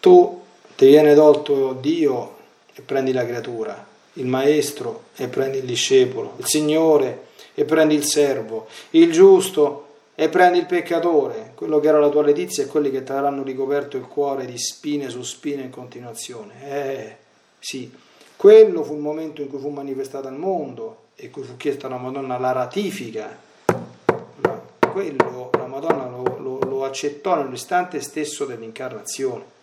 [0.00, 0.42] Tu
[0.74, 2.36] ti viene tolto Dio
[2.74, 7.26] e prendi la creatura, il maestro e prendi il discepolo, il Signore
[7.58, 12.22] e prendi il servo, il giusto e prendi il peccatore, quello che era la tua
[12.22, 16.54] letizia e quelli che ti avranno ricoperto il cuore di spine su spine in continuazione.
[16.70, 17.16] Eh,
[17.58, 17.92] sì,
[18.36, 21.96] quello fu il momento in cui fu manifestata al mondo e cui fu chiesta alla
[21.96, 29.56] Madonna la ratifica, ma quello la Madonna lo, lo, lo accettò nell'istante stesso dell'incarnazione.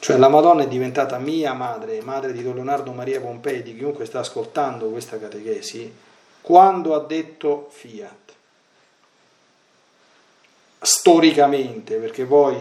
[0.00, 4.06] Cioè la Madonna è diventata mia madre, madre di Don Leonardo Maria Pompei, di chiunque
[4.06, 6.12] sta ascoltando questa catechesi,
[6.44, 8.32] quando ha detto fiat
[10.78, 12.54] storicamente, perché poi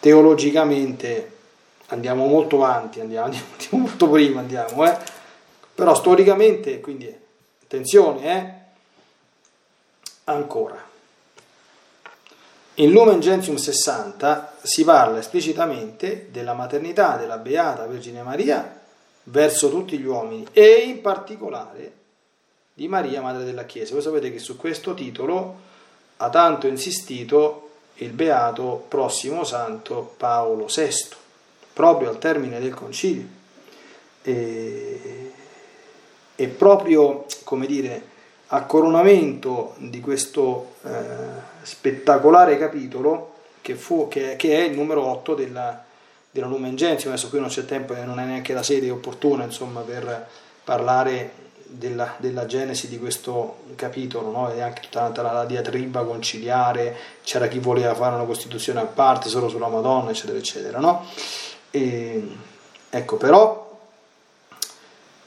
[0.00, 1.30] teologicamente
[1.86, 4.98] andiamo molto avanti, andiamo, andiamo molto prima, andiamo, eh?
[5.72, 7.16] però storicamente, quindi
[7.62, 8.52] attenzione, eh?
[10.24, 10.84] ancora.
[12.74, 18.80] In Lumen Gentium 60 si parla esplicitamente della maternità della Beata Vergine Maria
[19.24, 22.00] verso tutti gli uomini e in particolare
[22.74, 23.92] di Maria, Madre della Chiesa.
[23.92, 25.70] Voi sapete che su questo titolo
[26.18, 30.90] ha tanto insistito il beato prossimo santo Paolo VI,
[31.72, 33.26] proprio al termine del concilio.
[34.22, 35.32] E,
[36.34, 38.10] e proprio, come dire,
[38.48, 40.90] a coronamento di questo eh,
[41.62, 45.84] spettacolare capitolo, che, fu, che, che, è il numero 8 della,
[46.30, 49.44] della Lumen Gentium, adesso qui non c'è tempo e non è neanche la sede opportuna
[49.44, 50.28] insomma, per
[50.64, 51.41] parlare
[51.72, 54.52] della, della, genesi di questo capitolo no?
[54.52, 59.28] e anche tutta la, la diatriba conciliare, c'era chi voleva fare una costituzione a parte
[59.28, 60.78] solo sulla Madonna, eccetera, eccetera.
[60.78, 61.06] No?
[61.70, 62.28] E,
[62.90, 63.78] ecco, però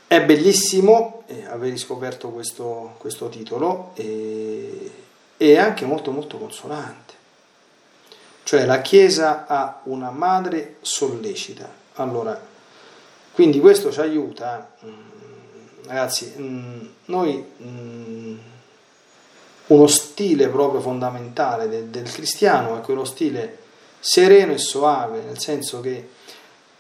[0.08, 4.92] è bellissimo eh, aver riscoperto questo, questo titolo e,
[5.38, 7.14] e anche molto molto consolante.
[8.44, 11.68] Cioè la Chiesa ha una madre sollecita.
[11.96, 12.40] Allora,
[13.34, 15.15] quindi questo ci aiuta mm,
[15.88, 18.38] ragazzi, mm, noi mm,
[19.68, 23.60] uno stile proprio fondamentale del, del cristiano è quello stile
[24.00, 26.10] sereno e soave, nel senso che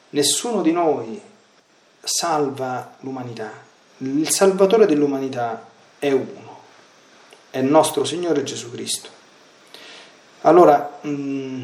[0.09, 1.19] nessuno di noi
[1.99, 3.51] salva l'umanità,
[3.97, 5.65] il salvatore dell'umanità
[5.97, 6.59] è uno,
[7.49, 9.09] è il nostro Signore Gesù Cristo.
[10.41, 11.61] Allora, mh, mm,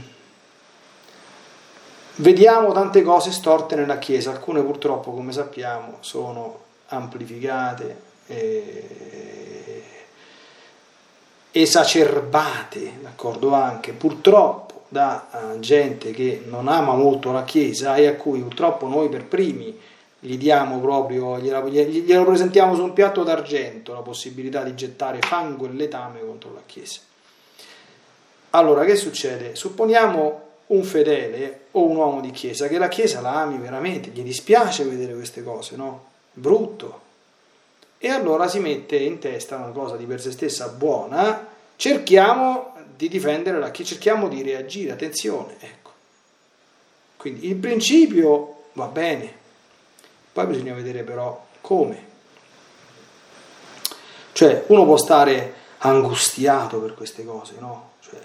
[2.15, 9.83] vediamo tante cose storte nella Chiesa, alcune purtroppo, come sappiamo, sono amplificate, eh,
[11.51, 18.15] esacerbate, d'accordo anche, purtroppo da uh, gente che non ama molto la Chiesa e a
[18.15, 19.79] cui purtroppo noi per primi
[20.19, 25.65] gli diamo proprio, gliela, glielo presentiamo su un piatto d'argento la possibilità di gettare fango
[25.65, 26.99] e letame contro la Chiesa.
[28.51, 29.55] Allora, che succede?
[29.55, 34.21] Supponiamo un fedele o un uomo di Chiesa che la Chiesa la ami veramente, gli
[34.21, 36.09] dispiace vedere queste cose, no?
[36.33, 36.99] Brutto.
[38.03, 43.07] e allora si mette in testa una cosa di per sé stessa buona, cerchiamo di
[43.07, 45.91] difendere la Chiesa, cerchiamo di reagire, attenzione, ecco.
[47.17, 49.31] Quindi il principio va bene,
[50.33, 52.09] poi bisogna vedere però come.
[54.31, 57.91] Cioè uno può stare angustiato per queste cose, no?
[57.99, 58.19] Cioè,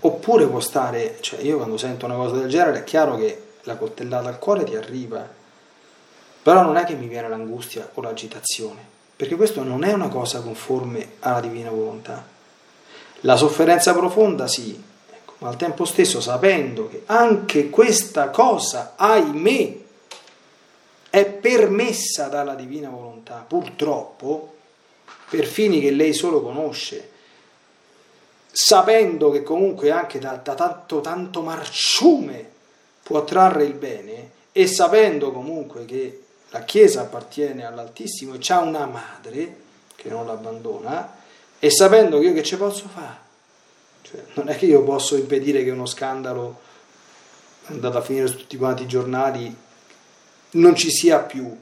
[0.00, 3.76] oppure può stare, cioè io quando sento una cosa del genere è chiaro che la
[3.76, 5.36] coltellata al cuore ti arriva,
[6.48, 8.80] però non è che mi viene l'angustia o l'agitazione,
[9.14, 12.24] perché questo non è una cosa conforme alla divina volontà.
[13.20, 14.82] La sofferenza profonda sì,
[15.12, 19.76] ecco, ma al tempo stesso sapendo che anche questa cosa, ahimè,
[21.10, 24.54] è permessa dalla divina volontà, purtroppo,
[25.28, 27.10] per fini che lei solo conosce,
[28.50, 32.50] sapendo che comunque anche da, da tanto, tanto marciume
[33.02, 38.86] può trarre il bene e sapendo comunque che la Chiesa appartiene all'Altissimo e ha una
[38.86, 39.56] madre
[39.94, 41.16] che non l'abbandona
[41.58, 43.26] e sapendo che io che ci posso fare?
[44.02, 46.60] Cioè, non è che io posso impedire che uno scandalo
[47.64, 49.54] andato a finire su tutti quanti i giornali
[50.50, 51.54] non ci sia più,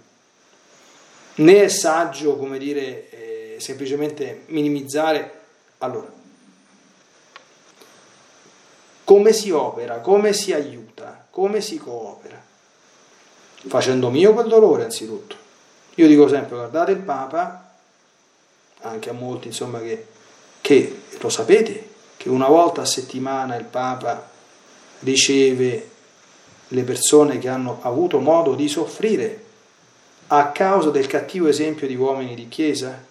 [1.34, 5.40] né è saggio, come dire, eh, semplicemente minimizzare.
[5.78, 6.12] Allora,
[9.02, 12.40] come si opera, come si aiuta, come si coopera?
[13.68, 15.36] Facendo mio quel dolore anzitutto.
[15.94, 17.70] Io dico sempre, guardate il Papa,
[18.82, 20.06] anche a molti insomma che,
[20.60, 24.28] che lo sapete, che una volta a settimana il Papa
[25.00, 25.90] riceve
[26.68, 29.44] le persone che hanno avuto modo di soffrire
[30.28, 33.04] a causa del cattivo esempio di uomini di chiesa?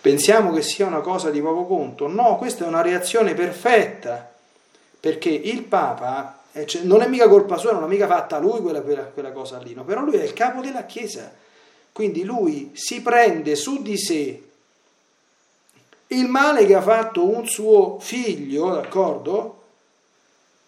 [0.00, 2.06] Pensiamo che sia una cosa di poco conto?
[2.06, 4.32] No, questa è una reazione perfetta,
[4.98, 8.80] perché il Papa cioè, non è mica colpa sua, non ha mica fatta lui quella,
[8.80, 9.84] quella, quella cosa lì, no?
[9.84, 11.32] però lui è il capo della Chiesa,
[11.92, 14.42] quindi lui si prende su di sé
[16.08, 19.56] il male che ha fatto un suo figlio, d'accordo?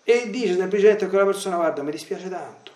[0.03, 2.70] e dice semplicemente a quella persona guarda mi dispiace tanto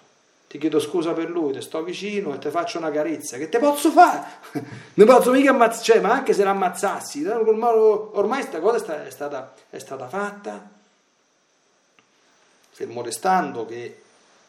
[0.55, 3.59] ti chiedo scusa per lui, ti sto vicino e ti faccio una carezza, che te
[3.59, 4.23] posso fare?
[4.95, 9.81] non posso mica ammazzare, cioè, ma anche se l'ammazzassi, ormai questa cosa è stata, è
[9.81, 10.71] stata fatta,
[12.75, 14.01] fermo restando che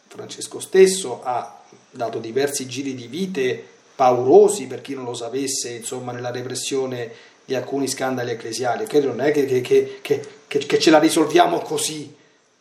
[0.07, 1.61] Francesco stesso ha
[1.91, 7.11] dato diversi giri di vite paurosi per chi non lo sapesse, insomma, nella repressione
[7.45, 12.13] di alcuni scandali ecclesiali, che non è che, che, che, che ce la risolviamo così,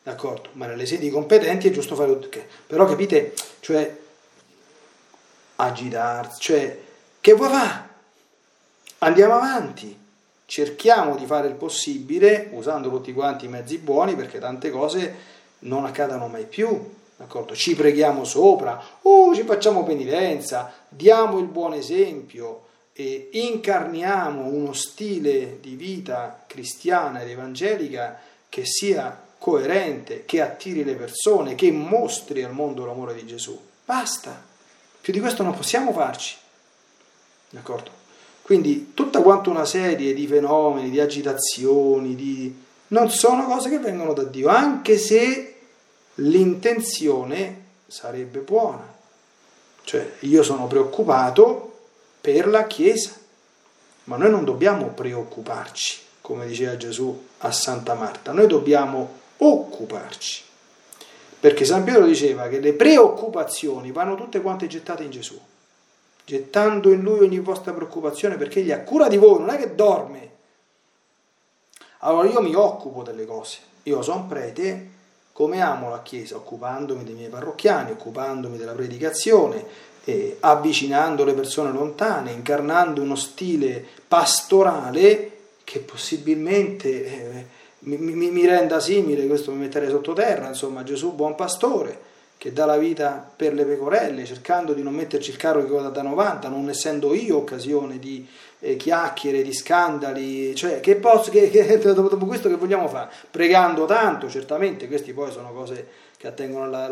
[0.03, 0.51] d'accordo?
[0.53, 2.39] Ma nelle sedi competenti è giusto fare tutto.
[2.67, 3.97] Però capite, cioè,
[5.57, 6.79] agitarsi, cioè,
[7.23, 7.89] che vuoi fare?
[8.99, 9.99] Andiamo avanti,
[10.45, 15.33] cerchiamo di fare il possibile usando tutti quanti i mezzi buoni perché tante cose
[15.65, 16.93] non accadano mai più.
[17.17, 17.55] D'accordo?
[17.55, 25.59] Ci preghiamo sopra, oh, ci facciamo penitenza, diamo il buon esempio e incarniamo uno stile
[25.61, 32.53] di vita cristiana ed evangelica che sia coerente, che attiri le persone, che mostri al
[32.53, 33.59] mondo l'amore di Gesù.
[33.85, 34.43] Basta.
[35.01, 36.37] Più di questo non possiamo farci.
[37.51, 37.91] D'accordo?
[38.43, 42.55] Quindi tutta quanta una serie di fenomeni, di agitazioni, di...
[42.89, 45.54] non sono cose che vengono da Dio, anche se
[46.17, 48.93] l'intenzione sarebbe buona.
[49.83, 51.73] Cioè, io sono preoccupato
[52.21, 53.13] per la Chiesa,
[54.05, 60.43] ma noi non dobbiamo preoccuparci, come diceva Gesù a Santa Marta, noi dobbiamo occuparci.
[61.41, 65.39] Perché San Pietro diceva che le preoccupazioni vanno tutte quante gettate in Gesù,
[66.25, 69.75] gettando in Lui ogni vostra preoccupazione perché Egli ha cura di voi, non è che
[69.75, 70.33] dorme.
[71.99, 74.93] Allora io mi occupo delle cose, io sono prete,
[75.35, 79.65] come amo la Chiesa, occupandomi dei miei parrocchiani, occupandomi della predicazione,
[80.05, 85.31] eh, avvicinando le persone lontane, incarnando uno stile pastorale
[85.65, 87.05] che possibilmente...
[87.05, 87.47] Eh,
[87.81, 92.67] mi, mi, mi renda simile, questo mi metterei sottoterra, insomma Gesù buon pastore che dà
[92.67, 96.49] la vita per le pecorelle, cercando di non metterci il carro che coda da 90,
[96.49, 98.27] non essendo io occasione di
[98.65, 103.11] eh, chiacchiere, di scandali, cioè che posso, che, che, dopo questo che vogliamo fare?
[103.31, 105.87] Pregando tanto, certamente, queste poi sono cose
[106.17, 106.85] che attengono alla,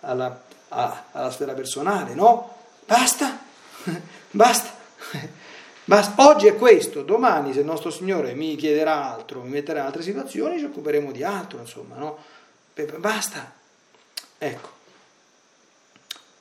[0.00, 2.56] alla, alla, alla sfera personale, no?
[2.84, 3.38] Basta,
[4.30, 4.78] basta.
[5.82, 6.28] Basta.
[6.28, 10.02] Oggi è questo, domani se il nostro Signore mi chiederà altro, mi metterà in altre
[10.02, 12.18] situazioni, ci occuperemo di altro, insomma, no?
[12.98, 13.52] Basta.
[14.38, 14.68] Ecco.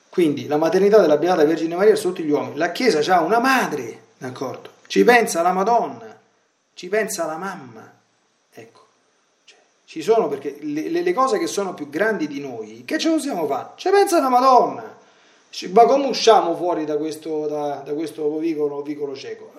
[0.10, 2.58] Quindi la maternità della Beata Vergine Maria è tutti gli uomini.
[2.58, 4.78] La Chiesa ha una madre, d'accordo?
[4.90, 6.20] Ci pensa la Madonna,
[6.74, 7.94] ci pensa la mamma.
[8.52, 8.88] Ecco.
[9.44, 13.10] Cioè, ci sono perché le, le, cose che sono più grandi di noi, che ce
[13.10, 13.74] lo possiamo fare?
[13.76, 14.98] Ci pensa la Madonna.
[15.74, 19.52] Ma come usciamo fuori da questo, da, da questo vicolo, vicolo cieco?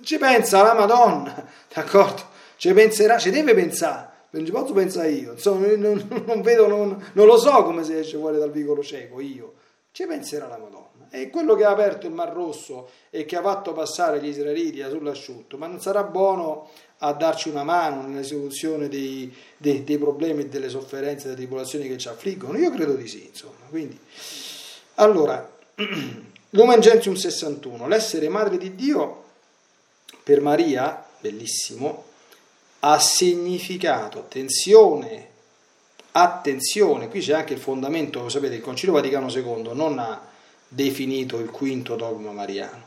[0.00, 1.34] Ci pensa la Madonna,
[1.70, 2.22] d'accordo?
[2.56, 7.10] Ci penserà, ci deve pensare, non ci posso pensare io, insomma, non, non vedo, non,
[7.12, 9.52] non, lo so come si esce fuori dal vicolo cieco, io.
[9.92, 10.87] Ci penserà la Madonna.
[11.10, 14.84] È quello che ha aperto il Mar Rosso e che ha fatto passare gli israeliti
[14.88, 20.42] sull'asciutto, ma non sarà buono a darci una mano nella soluzione dei, dei, dei problemi
[20.42, 22.58] e delle sofferenze delle tribolazioni che ci affliggono?
[22.58, 23.66] Io credo di sì, insomma.
[23.68, 23.98] Quindi,
[24.96, 25.48] allora,
[26.50, 29.24] Lumen Gentium 61, l'essere madre di Dio
[30.22, 32.04] per Maria, bellissimo,
[32.80, 35.26] ha significato, attenzione,
[36.12, 40.36] attenzione, qui c'è anche il fondamento, lo sapete, il Concilio Vaticano II non ha
[40.68, 42.86] definito il quinto dogma mariano,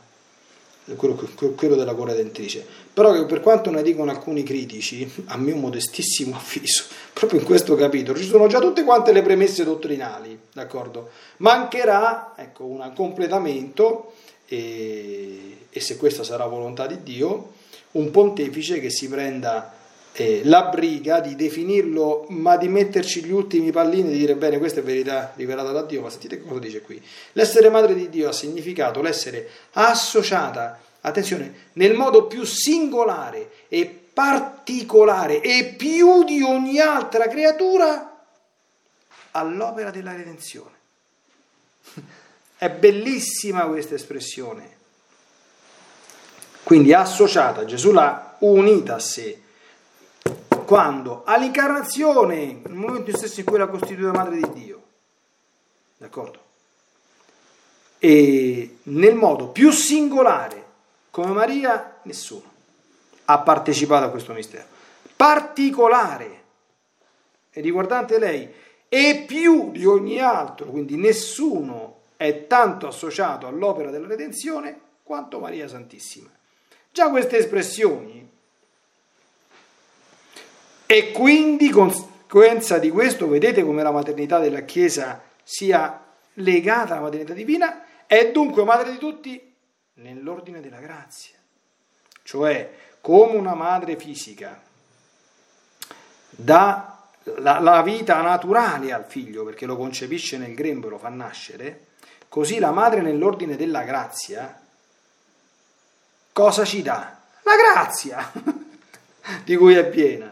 [0.96, 7.40] quello, della corredentrice, però per quanto ne dicono alcuni critici, a mio modestissimo avviso, proprio
[7.40, 11.10] in questo capitolo ci sono già tutte quante le premesse dottrinali, d'accordo?
[11.38, 14.12] Mancherà ecco, un completamento
[14.46, 17.52] e, e se questa sarà volontà di Dio,
[17.92, 19.80] un pontefice che si prenda
[20.14, 24.58] eh, la briga di definirlo, ma di metterci gli ultimi pallini e di dire bene,
[24.58, 27.02] questa è verità rivelata da Dio, ma sentite cosa dice qui.
[27.32, 35.40] L'essere madre di Dio ha significato l'essere associata, attenzione, nel modo più singolare e particolare
[35.40, 38.26] e più di ogni altra creatura
[39.30, 40.74] all'opera della redenzione.
[42.58, 44.80] È bellissima questa espressione.
[46.62, 49.40] Quindi associata, Gesù l'ha unita a sé
[50.64, 51.22] quando?
[51.24, 54.82] All'incarnazione, nel momento stesso in cui la costituita madre di Dio.
[55.98, 56.40] D'accordo?
[57.98, 60.64] E nel modo più singolare,
[61.10, 62.50] come Maria, nessuno
[63.26, 64.66] ha partecipato a questo mistero.
[65.16, 66.40] Particolare
[67.50, 68.52] e riguardante lei,
[68.88, 75.68] e più di ogni altro, quindi nessuno è tanto associato all'opera della redenzione quanto Maria
[75.68, 76.30] Santissima.
[76.90, 78.30] Già queste espressioni
[80.94, 87.32] e quindi, conseguenza di questo, vedete come la maternità della Chiesa sia legata alla maternità
[87.32, 89.54] divina, è dunque madre di tutti
[89.94, 91.38] nell'ordine della grazia.
[92.22, 92.70] Cioè,
[93.00, 94.60] come una madre fisica
[96.28, 97.06] dà
[97.38, 101.86] la, la vita naturale al figlio perché lo concepisce nel grembo e lo fa nascere,
[102.28, 104.60] così la madre nell'ordine della grazia
[106.34, 107.18] cosa ci dà?
[107.44, 108.30] La grazia
[109.42, 110.31] di cui è piena.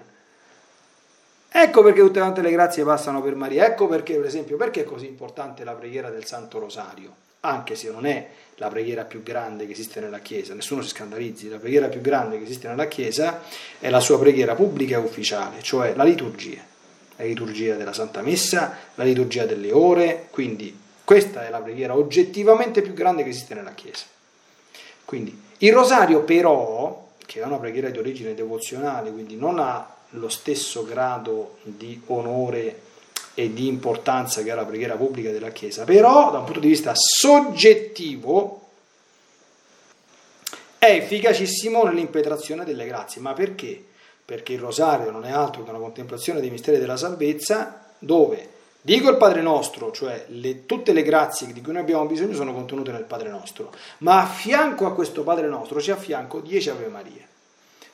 [1.53, 4.85] Ecco perché tutte quante le grazie passano per Maria, ecco perché, per esempio, perché è
[4.85, 9.67] così importante la preghiera del Santo Rosario, anche se non è la preghiera più grande
[9.67, 13.41] che esiste nella Chiesa, nessuno si scandalizzi, la preghiera più grande che esiste nella Chiesa
[13.81, 16.61] è la sua preghiera pubblica e ufficiale, cioè la liturgia,
[17.17, 22.81] la liturgia della Santa Messa, la liturgia delle ore, quindi questa è la preghiera oggettivamente
[22.81, 24.05] più grande che esiste nella Chiesa.
[25.05, 30.29] Quindi il rosario però, che è una preghiera di origine devozionale, quindi non ha lo
[30.29, 32.89] stesso grado di onore
[33.35, 36.69] e di importanza che ha la preghiera pubblica della Chiesa, però da un punto di
[36.69, 38.69] vista soggettivo
[40.79, 43.21] è efficacissimo nell'impetrazione delle grazie.
[43.21, 43.83] Ma perché?
[44.25, 49.11] Perché il rosario non è altro che una contemplazione dei misteri della salvezza dove Dico
[49.11, 52.91] il Padre nostro, cioè le, tutte le grazie di cui noi abbiamo bisogno sono contenute
[52.91, 57.29] nel Padre nostro, ma a fianco a questo Padre nostro ci affianco dieci Ave Maria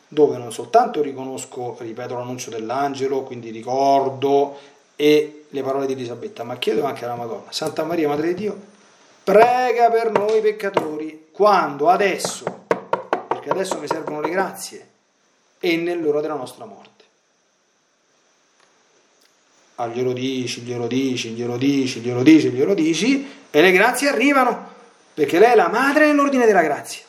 [0.09, 4.57] dove non soltanto riconosco, ripeto, l'annuncio dell'angelo, quindi ricordo
[4.95, 8.59] e le parole di Elisabetta, ma chiedo anche alla Madonna, Santa Maria, Madre di Dio,
[9.23, 11.89] prega per noi peccatori, quando?
[11.89, 12.65] Adesso,
[13.29, 14.89] perché adesso mi servono le grazie
[15.59, 17.05] e nell'ora della nostra morte.
[19.77, 24.75] Ah, glielo dici, glielo dici, glielo dici, glielo dici, glielo dici, e le grazie arrivano,
[25.13, 27.06] perché lei è la madre nell'ordine della grazia.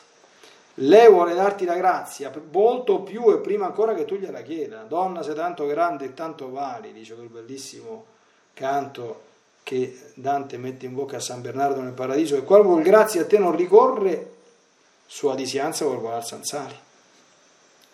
[0.80, 4.82] Lei vuole darti la grazia molto più e prima ancora che tu gliela chieda.
[4.82, 8.04] Donna, sei tanto grande e tanto vali, dice quel bellissimo
[8.54, 9.26] canto
[9.64, 13.26] che Dante mette in bocca a San Bernardo nel paradiso, e qual vuol grazia a
[13.26, 14.34] te non ricorre,
[15.04, 16.78] sua disianza vuol volar Sanzali.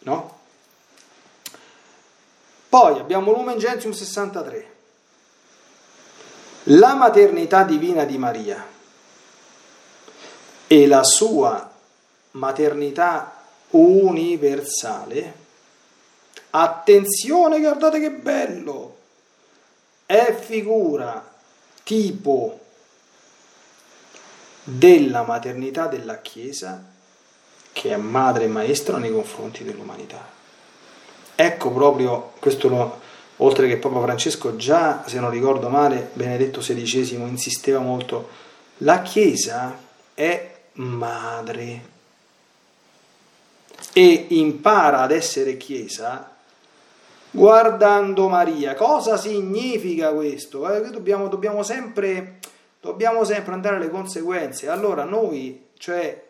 [0.01, 0.39] No?
[2.69, 4.73] Poi abbiamo Lumen Gentium 63.
[6.65, 8.65] La maternità divina di Maria
[10.67, 11.74] e la sua
[12.35, 15.35] maternità universale,
[16.51, 18.97] attenzione, guardate che bello,
[20.07, 21.33] è figura
[21.83, 22.61] tipo
[24.63, 26.93] della maternità della Chiesa
[27.73, 30.33] che è madre e maestra nei confronti dell'umanità.
[31.35, 33.01] Ecco proprio questo, lo,
[33.39, 38.29] oltre che Papa Francesco, già se non ricordo male, Benedetto XVI insisteva molto
[38.79, 39.77] La Chiesa
[40.15, 41.93] è madre
[43.93, 46.33] e impara ad essere Chiesa
[47.35, 48.75] guardando Maria.
[48.75, 50.73] Cosa significa questo?
[50.73, 52.39] Eh, dobbiamo, dobbiamo, sempre,
[52.81, 54.69] dobbiamo sempre andare alle conseguenze.
[54.69, 56.23] Allora noi, cioè,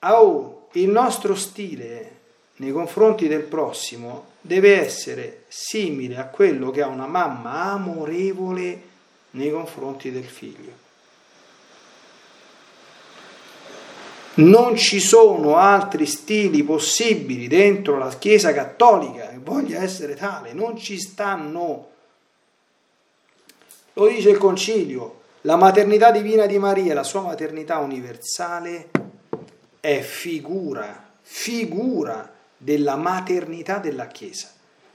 [0.00, 2.16] oh, il nostro stile
[2.56, 8.82] nei confronti del prossimo deve essere simile a quello che ha una mamma amorevole
[9.30, 10.86] nei confronti del figlio.
[14.38, 20.76] Non ci sono altri stili possibili dentro la Chiesa cattolica che voglia essere tale, non
[20.76, 21.88] ci stanno.
[23.94, 28.90] Lo dice il Concilio, la maternità divina di Maria, la sua maternità universale,
[29.80, 34.50] è figura, figura della maternità della Chiesa.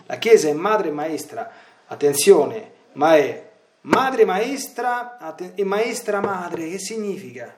[0.06, 1.52] La Chiesa è madre e maestra,
[1.88, 3.50] attenzione, ma è
[3.82, 7.58] madre maestra e maestra madre, che significa?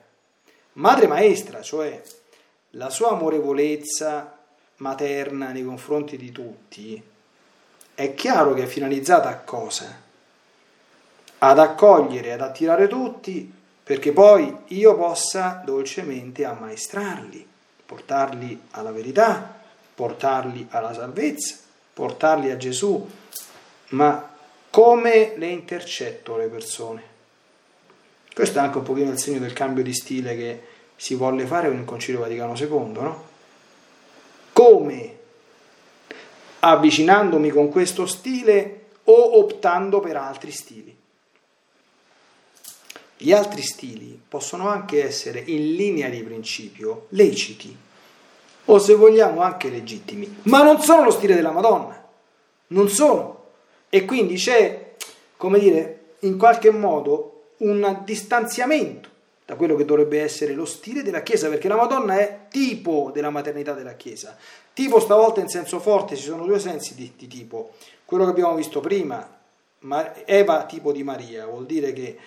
[0.76, 2.02] Madre maestra, cioè
[2.70, 4.36] la sua amorevolezza
[4.76, 7.02] materna nei confronti di tutti,
[7.94, 10.02] è chiaro che è finalizzata a cosa?
[11.38, 13.50] Ad accogliere, ad attirare tutti,
[13.82, 17.48] perché poi io possa dolcemente ammaestrarli,
[17.86, 19.54] portarli alla verità,
[19.94, 21.56] portarli alla salvezza,
[21.94, 23.08] portarli a Gesù.
[23.90, 24.30] Ma
[24.68, 27.14] come le intercetto le persone?
[28.36, 30.62] Questo è anche un pochino il segno del cambio di stile che
[30.94, 33.24] si volle fare con il Concilio Vaticano II, no?
[34.52, 35.16] Come
[36.58, 40.94] avvicinandomi con questo stile o optando per altri stili.
[43.16, 47.74] Gli altri stili possono anche essere in linea di principio leciti
[48.66, 52.06] o se vogliamo anche legittimi, ma non sono lo stile della Madonna,
[52.66, 53.44] non sono.
[53.88, 54.94] E quindi c'è,
[55.38, 59.14] come dire, in qualche modo un distanziamento
[59.46, 63.30] da quello che dovrebbe essere lo stile della Chiesa, perché la Madonna è tipo della
[63.30, 64.36] maternità della Chiesa.
[64.72, 67.70] Tipo stavolta in senso forte, ci sono due sensi di, di tipo.
[68.04, 69.38] Quello che abbiamo visto prima,
[70.24, 72.18] Eva tipo di Maria, vuol dire che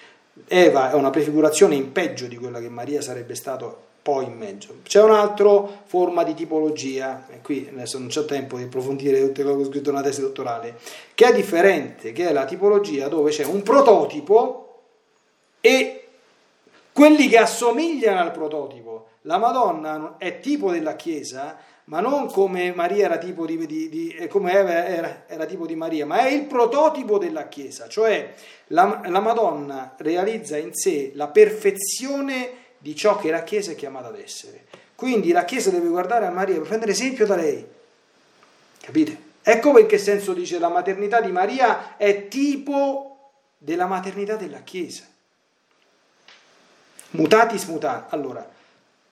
[0.47, 4.75] Eva è una prefigurazione in peggio di quella che Maria sarebbe stato poi in mezzo.
[4.83, 9.43] C'è un'altra forma di tipologia, e qui adesso non c'è tempo di approfondire le cose
[9.43, 10.77] che ho scritto nella tesi dottorale,
[11.13, 14.68] che è differente, che è la tipologia dove c'è un prototipo
[15.61, 16.07] e
[16.91, 19.07] quelli che assomigliano al prototipo.
[19.23, 24.27] La Madonna è tipo della Chiesa, ma non come Maria era tipo di, di, di
[24.29, 28.33] come Eva era, era, tipo di Maria, ma è il prototipo della Chiesa, cioè
[28.67, 34.07] la, la Madonna realizza in sé la perfezione di ciò che la Chiesa è chiamata
[34.07, 34.65] ad essere.
[34.95, 37.65] Quindi la Chiesa deve guardare a Maria per prendere esempio da lei.
[38.81, 39.27] Capite?
[39.41, 45.05] Ecco perché senso dice la maternità di Maria è tipo della maternità della Chiesa.
[47.11, 48.11] Mutatis mutandis.
[48.11, 48.47] Allora,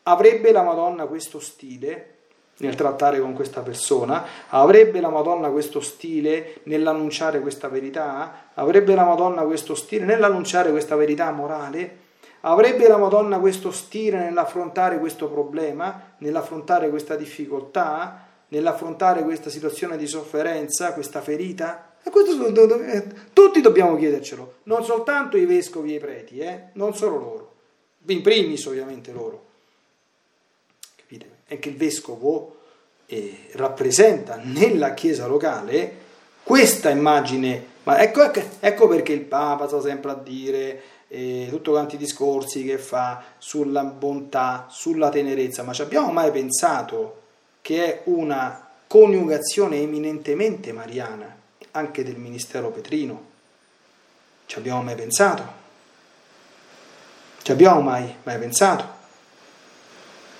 [0.03, 2.13] avrebbe la Madonna questo stile
[2.57, 4.23] nel trattare con questa persona?
[4.49, 8.51] Avrebbe la Madonna questo stile nell'annunciare questa verità?
[8.53, 12.05] Avrebbe la Madonna questo stile nell'annunciare questa verità morale?
[12.41, 20.07] Avrebbe la Madonna questo stile nell'affrontare questo problema, nell'affrontare questa difficoltà, nell'affrontare questa situazione di
[20.07, 21.95] sofferenza, questa ferita?
[22.03, 22.51] E questo,
[23.33, 26.69] tutti dobbiamo chiedercelo, non soltanto i vescovi e i preti, eh?
[26.73, 27.46] non solo loro
[28.13, 29.45] in primis ovviamente loro.
[30.95, 31.29] Capite?
[31.45, 32.57] È che il vescovo
[33.05, 36.05] eh, rappresenta nella chiesa locale
[36.43, 41.69] questa immagine, ma ecco, ecco, ecco perché il Papa sta sempre a dire eh, tutti
[41.69, 47.21] quanti i discorsi che fa sulla bontà, sulla tenerezza, ma ci abbiamo mai pensato
[47.61, 51.35] che è una coniugazione eminentemente mariana
[51.71, 53.25] anche del ministero petrino?
[54.45, 55.56] Ci abbiamo mai pensato?
[57.47, 58.85] Ci abbiamo mai, mai pensato?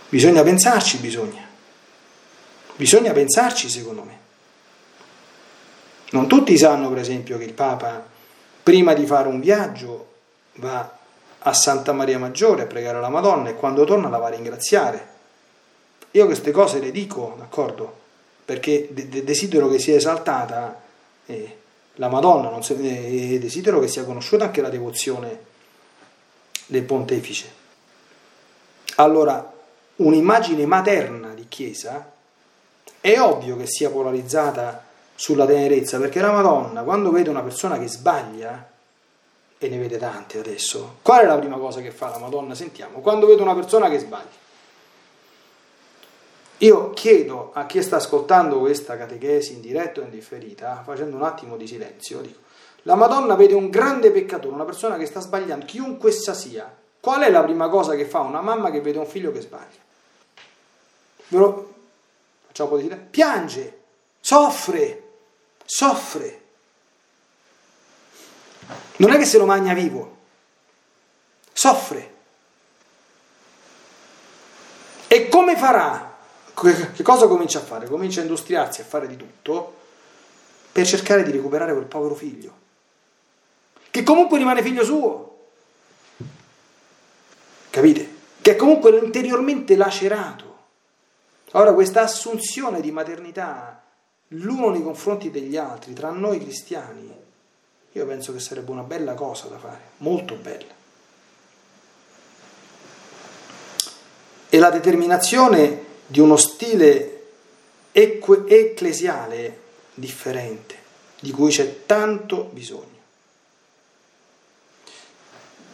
[0.10, 1.42] Bisogna pensarci, bisogna.
[2.76, 4.20] Bisogna pensarci, secondo me.
[6.10, 8.06] Non tutti sanno, per esempio, che il Papa,
[8.62, 10.16] prima di fare un viaggio,
[10.56, 10.98] va
[11.40, 15.08] a Santa Maria Maggiore a pregare la Madonna e quando torna la va a ringraziare.
[16.12, 18.00] Io queste cose le dico, d'accordo?
[18.44, 20.82] Perché de- desidero che sia esaltata
[21.26, 21.58] eh,
[21.94, 25.47] la Madonna, se- eh, desidero che sia conosciuta anche la devozione
[26.68, 27.52] del pontefice.
[28.96, 29.54] Allora,
[29.96, 32.12] un'immagine materna di Chiesa
[33.02, 37.88] è ovvio che sia polarizzata sulla tenerezza, perché la Madonna, quando vede una persona che
[37.88, 38.70] sbaglia,
[39.60, 42.54] e ne vede tante adesso, qual è la prima cosa che fa la Madonna?
[42.54, 44.46] Sentiamo, quando vede una persona che sbaglia.
[46.60, 51.24] Io chiedo a chi sta ascoltando questa catechesi in diretta o in differita, facendo un
[51.24, 52.40] attimo di silenzio, dico,
[52.88, 56.74] la Madonna vede un grande peccatore, una persona che sta sbagliando, chiunque essa sia.
[57.02, 59.86] Qual è la prima cosa che fa una mamma che vede un figlio che sbaglia?
[61.28, 61.74] Lo
[62.48, 63.82] facciamo un po' di Piange,
[64.22, 65.04] soffre,
[65.66, 66.42] soffre.
[68.96, 70.18] Non è che se lo magna vivo,
[71.52, 72.16] soffre.
[75.08, 76.16] E come farà?
[76.54, 77.86] Che cosa comincia a fare?
[77.88, 79.76] Comincia a industriarsi, a fare di tutto
[80.72, 82.66] per cercare di recuperare quel povero figlio,
[83.90, 85.38] che comunque rimane figlio suo.
[87.70, 88.16] Capite?
[88.42, 90.46] Che è comunque interiormente lacerato.
[91.52, 93.84] Ora questa assunzione di maternità
[94.30, 97.14] l'uno nei confronti degli altri, tra noi cristiani,
[97.94, 100.76] io penso che sarebbe una bella cosa da fare, molto bella.
[104.50, 107.14] E la determinazione di uno stile
[107.92, 109.62] ecclesiale
[109.94, 110.76] differente,
[111.20, 112.97] di cui c'è tanto bisogno.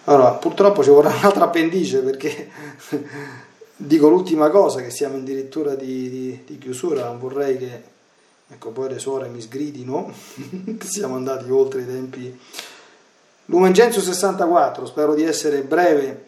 [0.05, 2.49] Allora, purtroppo ci vorrà un'altra appendice perché
[3.75, 7.91] dico l'ultima cosa, che siamo addirittura di, di, di chiusura, non vorrei che
[8.49, 10.11] ecco, poi le suore mi sgridino,
[10.83, 12.39] siamo andati oltre i tempi.
[13.45, 16.27] Lumen Gentium 64, spero di essere breve,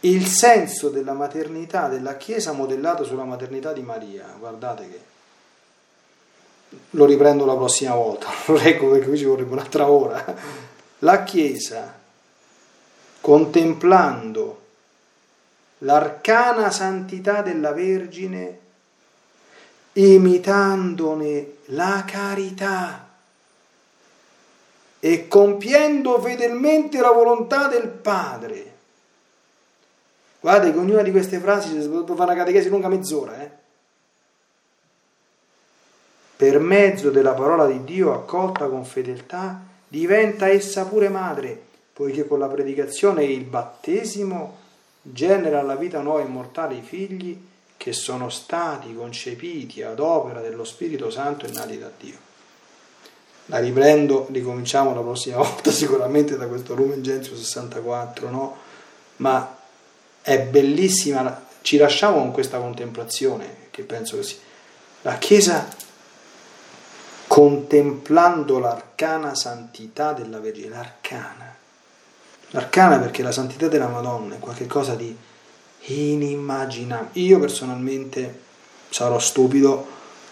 [0.00, 5.00] il senso della maternità della Chiesa modellato sulla maternità di Maria, guardate che
[6.90, 10.24] lo riprendo la prossima volta, lo leggo perché qui ci vorrebbe un'altra ora.
[11.00, 12.00] La Chiesa,
[13.22, 14.60] contemplando
[15.78, 18.58] l'arcana santità della Vergine,
[19.92, 23.08] imitandone la carità
[24.98, 28.70] e compiendo fedelmente la volontà del Padre.
[30.40, 33.50] Guardate che ognuna di queste frasi si può fare una catechesi lunga mezz'ora, eh?
[36.36, 42.38] per mezzo della parola di Dio accolta con fedeltà, diventa essa pure madre, poiché con
[42.38, 44.58] la predicazione e il battesimo
[45.02, 47.38] genera alla vita nuova immortale i figli
[47.76, 52.16] che sono stati concepiti ad opera dello Spirito Santo e nati da Dio.
[53.46, 58.56] La riprendo, ricominciamo la prossima volta sicuramente da questo Lumen Gentium 64, no?
[59.16, 59.58] Ma
[60.22, 64.38] è bellissima, ci lasciamo con questa contemplazione che penso che sia.
[65.02, 65.68] La Chiesa
[67.26, 71.51] contemplando l'arcana santità della Vergine, l'arcana.
[72.54, 75.16] L'arcana perché la santità della Madonna è qualcosa di
[75.84, 77.20] inimmaginabile.
[77.20, 78.40] Io personalmente
[78.90, 79.86] sarò stupido,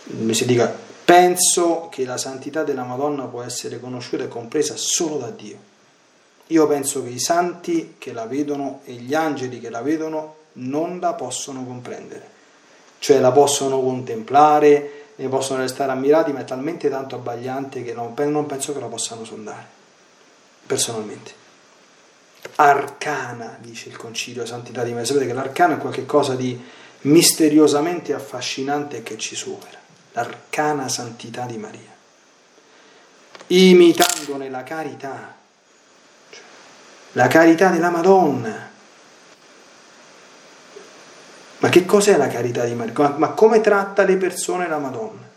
[0.04, 5.16] mi si dica, penso che la santità della Madonna può essere conosciuta e compresa solo
[5.16, 5.68] da Dio.
[6.48, 10.98] Io penso che i santi che la vedono e gli angeli che la vedono non
[11.00, 12.28] la possono comprendere,
[12.98, 18.12] cioè la possono contemplare, ne possono restare ammirati, ma è talmente tanto abbagliante che non,
[18.14, 19.64] non penso che la possano sondare,
[20.66, 21.39] personalmente.
[22.57, 25.07] Arcana, dice il Concilio Santità di Maria.
[25.07, 26.59] Sapete che l'arcana è qualcosa di
[27.03, 29.78] misteriosamente affascinante che ci supera.
[30.12, 31.99] L'arcana santità di Maria.
[33.49, 35.34] Imitandone la carità,
[37.12, 38.70] la carità della Madonna
[41.61, 43.14] ma che cos'è la carità di Maria?
[43.16, 45.28] Ma come tratta le persone la Madonna?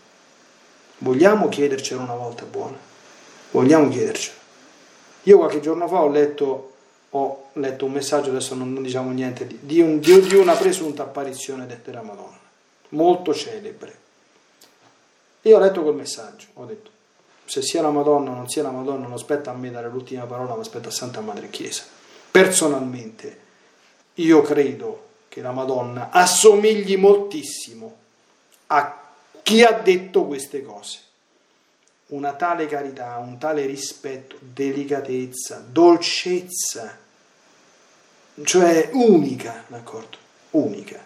[1.00, 2.78] Vogliamo chiedercelo una volta buona?
[3.52, 4.38] Vogliamo chiedercelo?
[5.24, 6.73] Io qualche giorno fa ho letto,
[7.16, 11.04] ho letto un messaggio, adesso non, non diciamo niente, di, un, di, di, una presunta
[11.04, 12.40] apparizione della Madonna,
[12.90, 14.02] molto celebre.
[15.44, 16.90] Io ho letto quel messaggio, ho detto,
[17.46, 20.24] se sia la Madonna o non sia la Madonna, non aspetta a me dare l'ultima
[20.26, 21.84] parola, ma aspetta a Santa Madre Chiesa.
[22.32, 23.40] Personalmente,
[24.16, 27.96] io credo che la Madonna assomigli moltissimo
[28.68, 29.02] a
[29.44, 31.00] chi ha detto queste cose.
[32.08, 37.02] Una tale carità, un tale rispetto, delicatezza, dolcezza,
[38.44, 40.18] cioè unica, d'accordo?
[40.52, 41.04] Unica.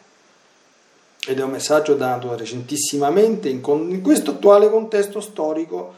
[1.28, 5.96] Ed è un messaggio dato recentissimamente in, in questo attuale contesto storico,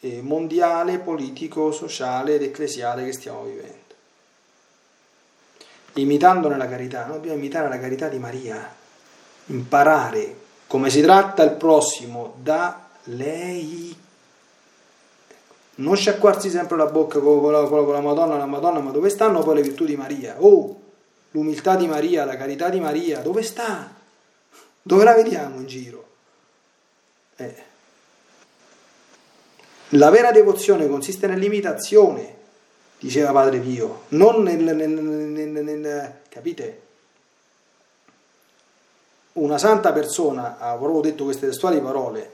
[0.00, 3.82] eh, mondiale, politico, sociale ed ecclesiale che stiamo vivendo
[5.94, 8.74] imitandone la carità, noi dobbiamo imitare la carità di Maria,
[9.46, 14.01] imparare come si tratta il prossimo da lei.
[15.74, 19.42] Non sciacquarsi sempre la bocca con la, con la Madonna, la Madonna, ma dove stanno
[19.42, 20.36] poi le virtù di Maria?
[20.38, 20.80] Oh,
[21.30, 23.90] l'umiltà di Maria, la carità di Maria, dove sta?
[24.82, 26.04] Dove la vediamo in giro?
[27.36, 27.70] Eh.
[29.90, 32.40] La vera devozione consiste nell'imitazione
[32.98, 36.80] diceva Padre Pio, non nel, nel, nel, nel capite?
[39.32, 42.30] Una santa persona, ha proprio detto queste testuali parole,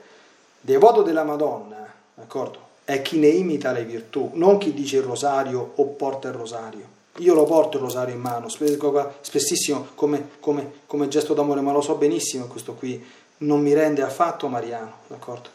[0.61, 2.68] devoto della Madonna, d'accordo?
[2.89, 6.86] È chi ne imita le virtù, non chi dice il rosario o porta il rosario.
[7.18, 11.82] Io lo porto il rosario in mano, spessissimo come, come, come gesto d'amore, ma lo
[11.82, 13.05] so benissimo questo qui
[13.39, 15.51] non mi rende affatto mariano, d'accordo?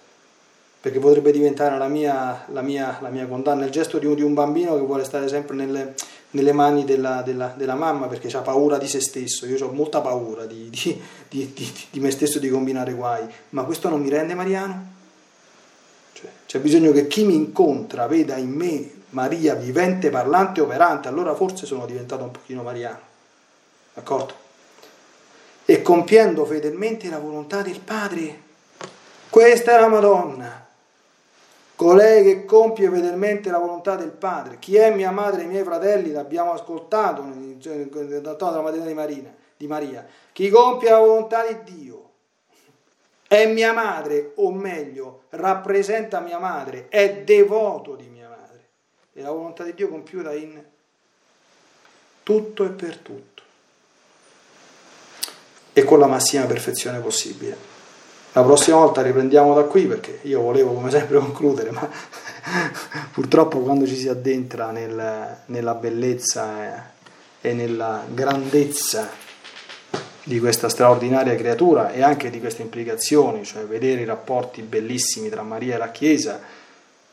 [0.80, 4.22] Perché potrebbe diventare la mia, la mia, la mia condanna, il gesto di un, di
[4.22, 5.96] un, bambino che vuole stare sempre nelle,
[6.32, 10.02] nelle mani della, della, della, mamma perché ha paura di se stesso, io ho molta
[10.02, 11.02] paura di, di,
[11.90, 14.93] di, me stesso di combinare guai, ma questo non mi rende mariano?
[16.24, 21.36] Cioè, c'è bisogno che chi mi incontra veda in me Maria vivente, parlante, operante, allora
[21.36, 23.00] forse sono diventato un pochino mariano,
[23.94, 24.34] d'accordo?
[25.66, 28.42] E compiendo fedelmente la volontà del Padre,
[29.30, 30.64] questa è la Madonna
[31.76, 34.58] colei che compie fedelmente la volontà del Padre.
[34.60, 36.12] Chi è mia madre e i miei fratelli?
[36.12, 40.06] L'abbiamo ascoltato nella mattina di, Marina, di Maria.
[40.32, 41.93] Chi compie la volontà di Dio
[43.34, 48.68] è mia madre, o meglio, rappresenta mia madre, è devoto di mia madre.
[49.14, 50.62] E la volontà di Dio compiuta in
[52.24, 53.42] tutto e per tutto.
[55.74, 57.72] E con la massima perfezione possibile.
[58.34, 61.88] La prossima volta riprendiamo da qui perché io volevo come sempre concludere, ma
[63.12, 66.92] purtroppo quando ci si addentra nel, nella bellezza
[67.42, 69.23] e, e nella grandezza
[70.24, 75.42] di questa straordinaria creatura e anche di queste implicazioni, cioè vedere i rapporti bellissimi tra
[75.42, 76.40] Maria e la Chiesa,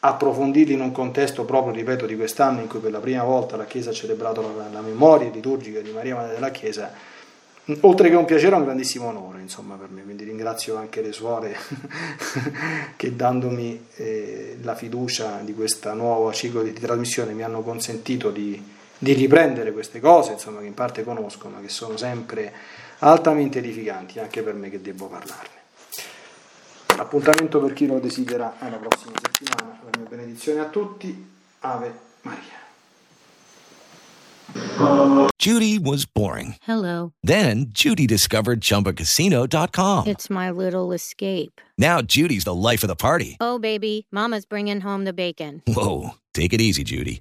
[0.01, 3.67] approfondirli in un contesto proprio, ripeto, di quest'anno in cui per la prima volta la
[3.67, 6.93] Chiesa ha celebrato la, la memoria liturgica di Maria Madre della Chiesa,
[7.81, 10.03] oltre che un piacere è un grandissimo onore insomma per me.
[10.03, 11.57] Quindi ringrazio anche le suore
[12.97, 18.31] che dandomi eh, la fiducia di questo nuovo ciclo di, di, trasmissione mi hanno consentito
[18.31, 18.63] di,
[18.97, 22.53] di, riprendere queste cose insomma che in parte conosco ma che sono sempre
[23.01, 25.59] altamente edificanti anche per me che devo parlarne
[26.97, 31.29] appuntamento per chi lo desidera alla prossima settimana la mia benedizione a tutti
[31.61, 32.59] Ave Maria
[35.39, 36.57] Judy was boring.
[36.63, 37.13] Hello.
[37.23, 40.07] Then Judy discovered ChumbaCasino.com.
[40.09, 41.61] It's my little escape.
[41.79, 43.37] Now Judy's the life of the party.
[43.41, 45.63] Oh, baby, Mama's bringing home the bacon.
[45.67, 47.21] Whoa, take it easy, Judy.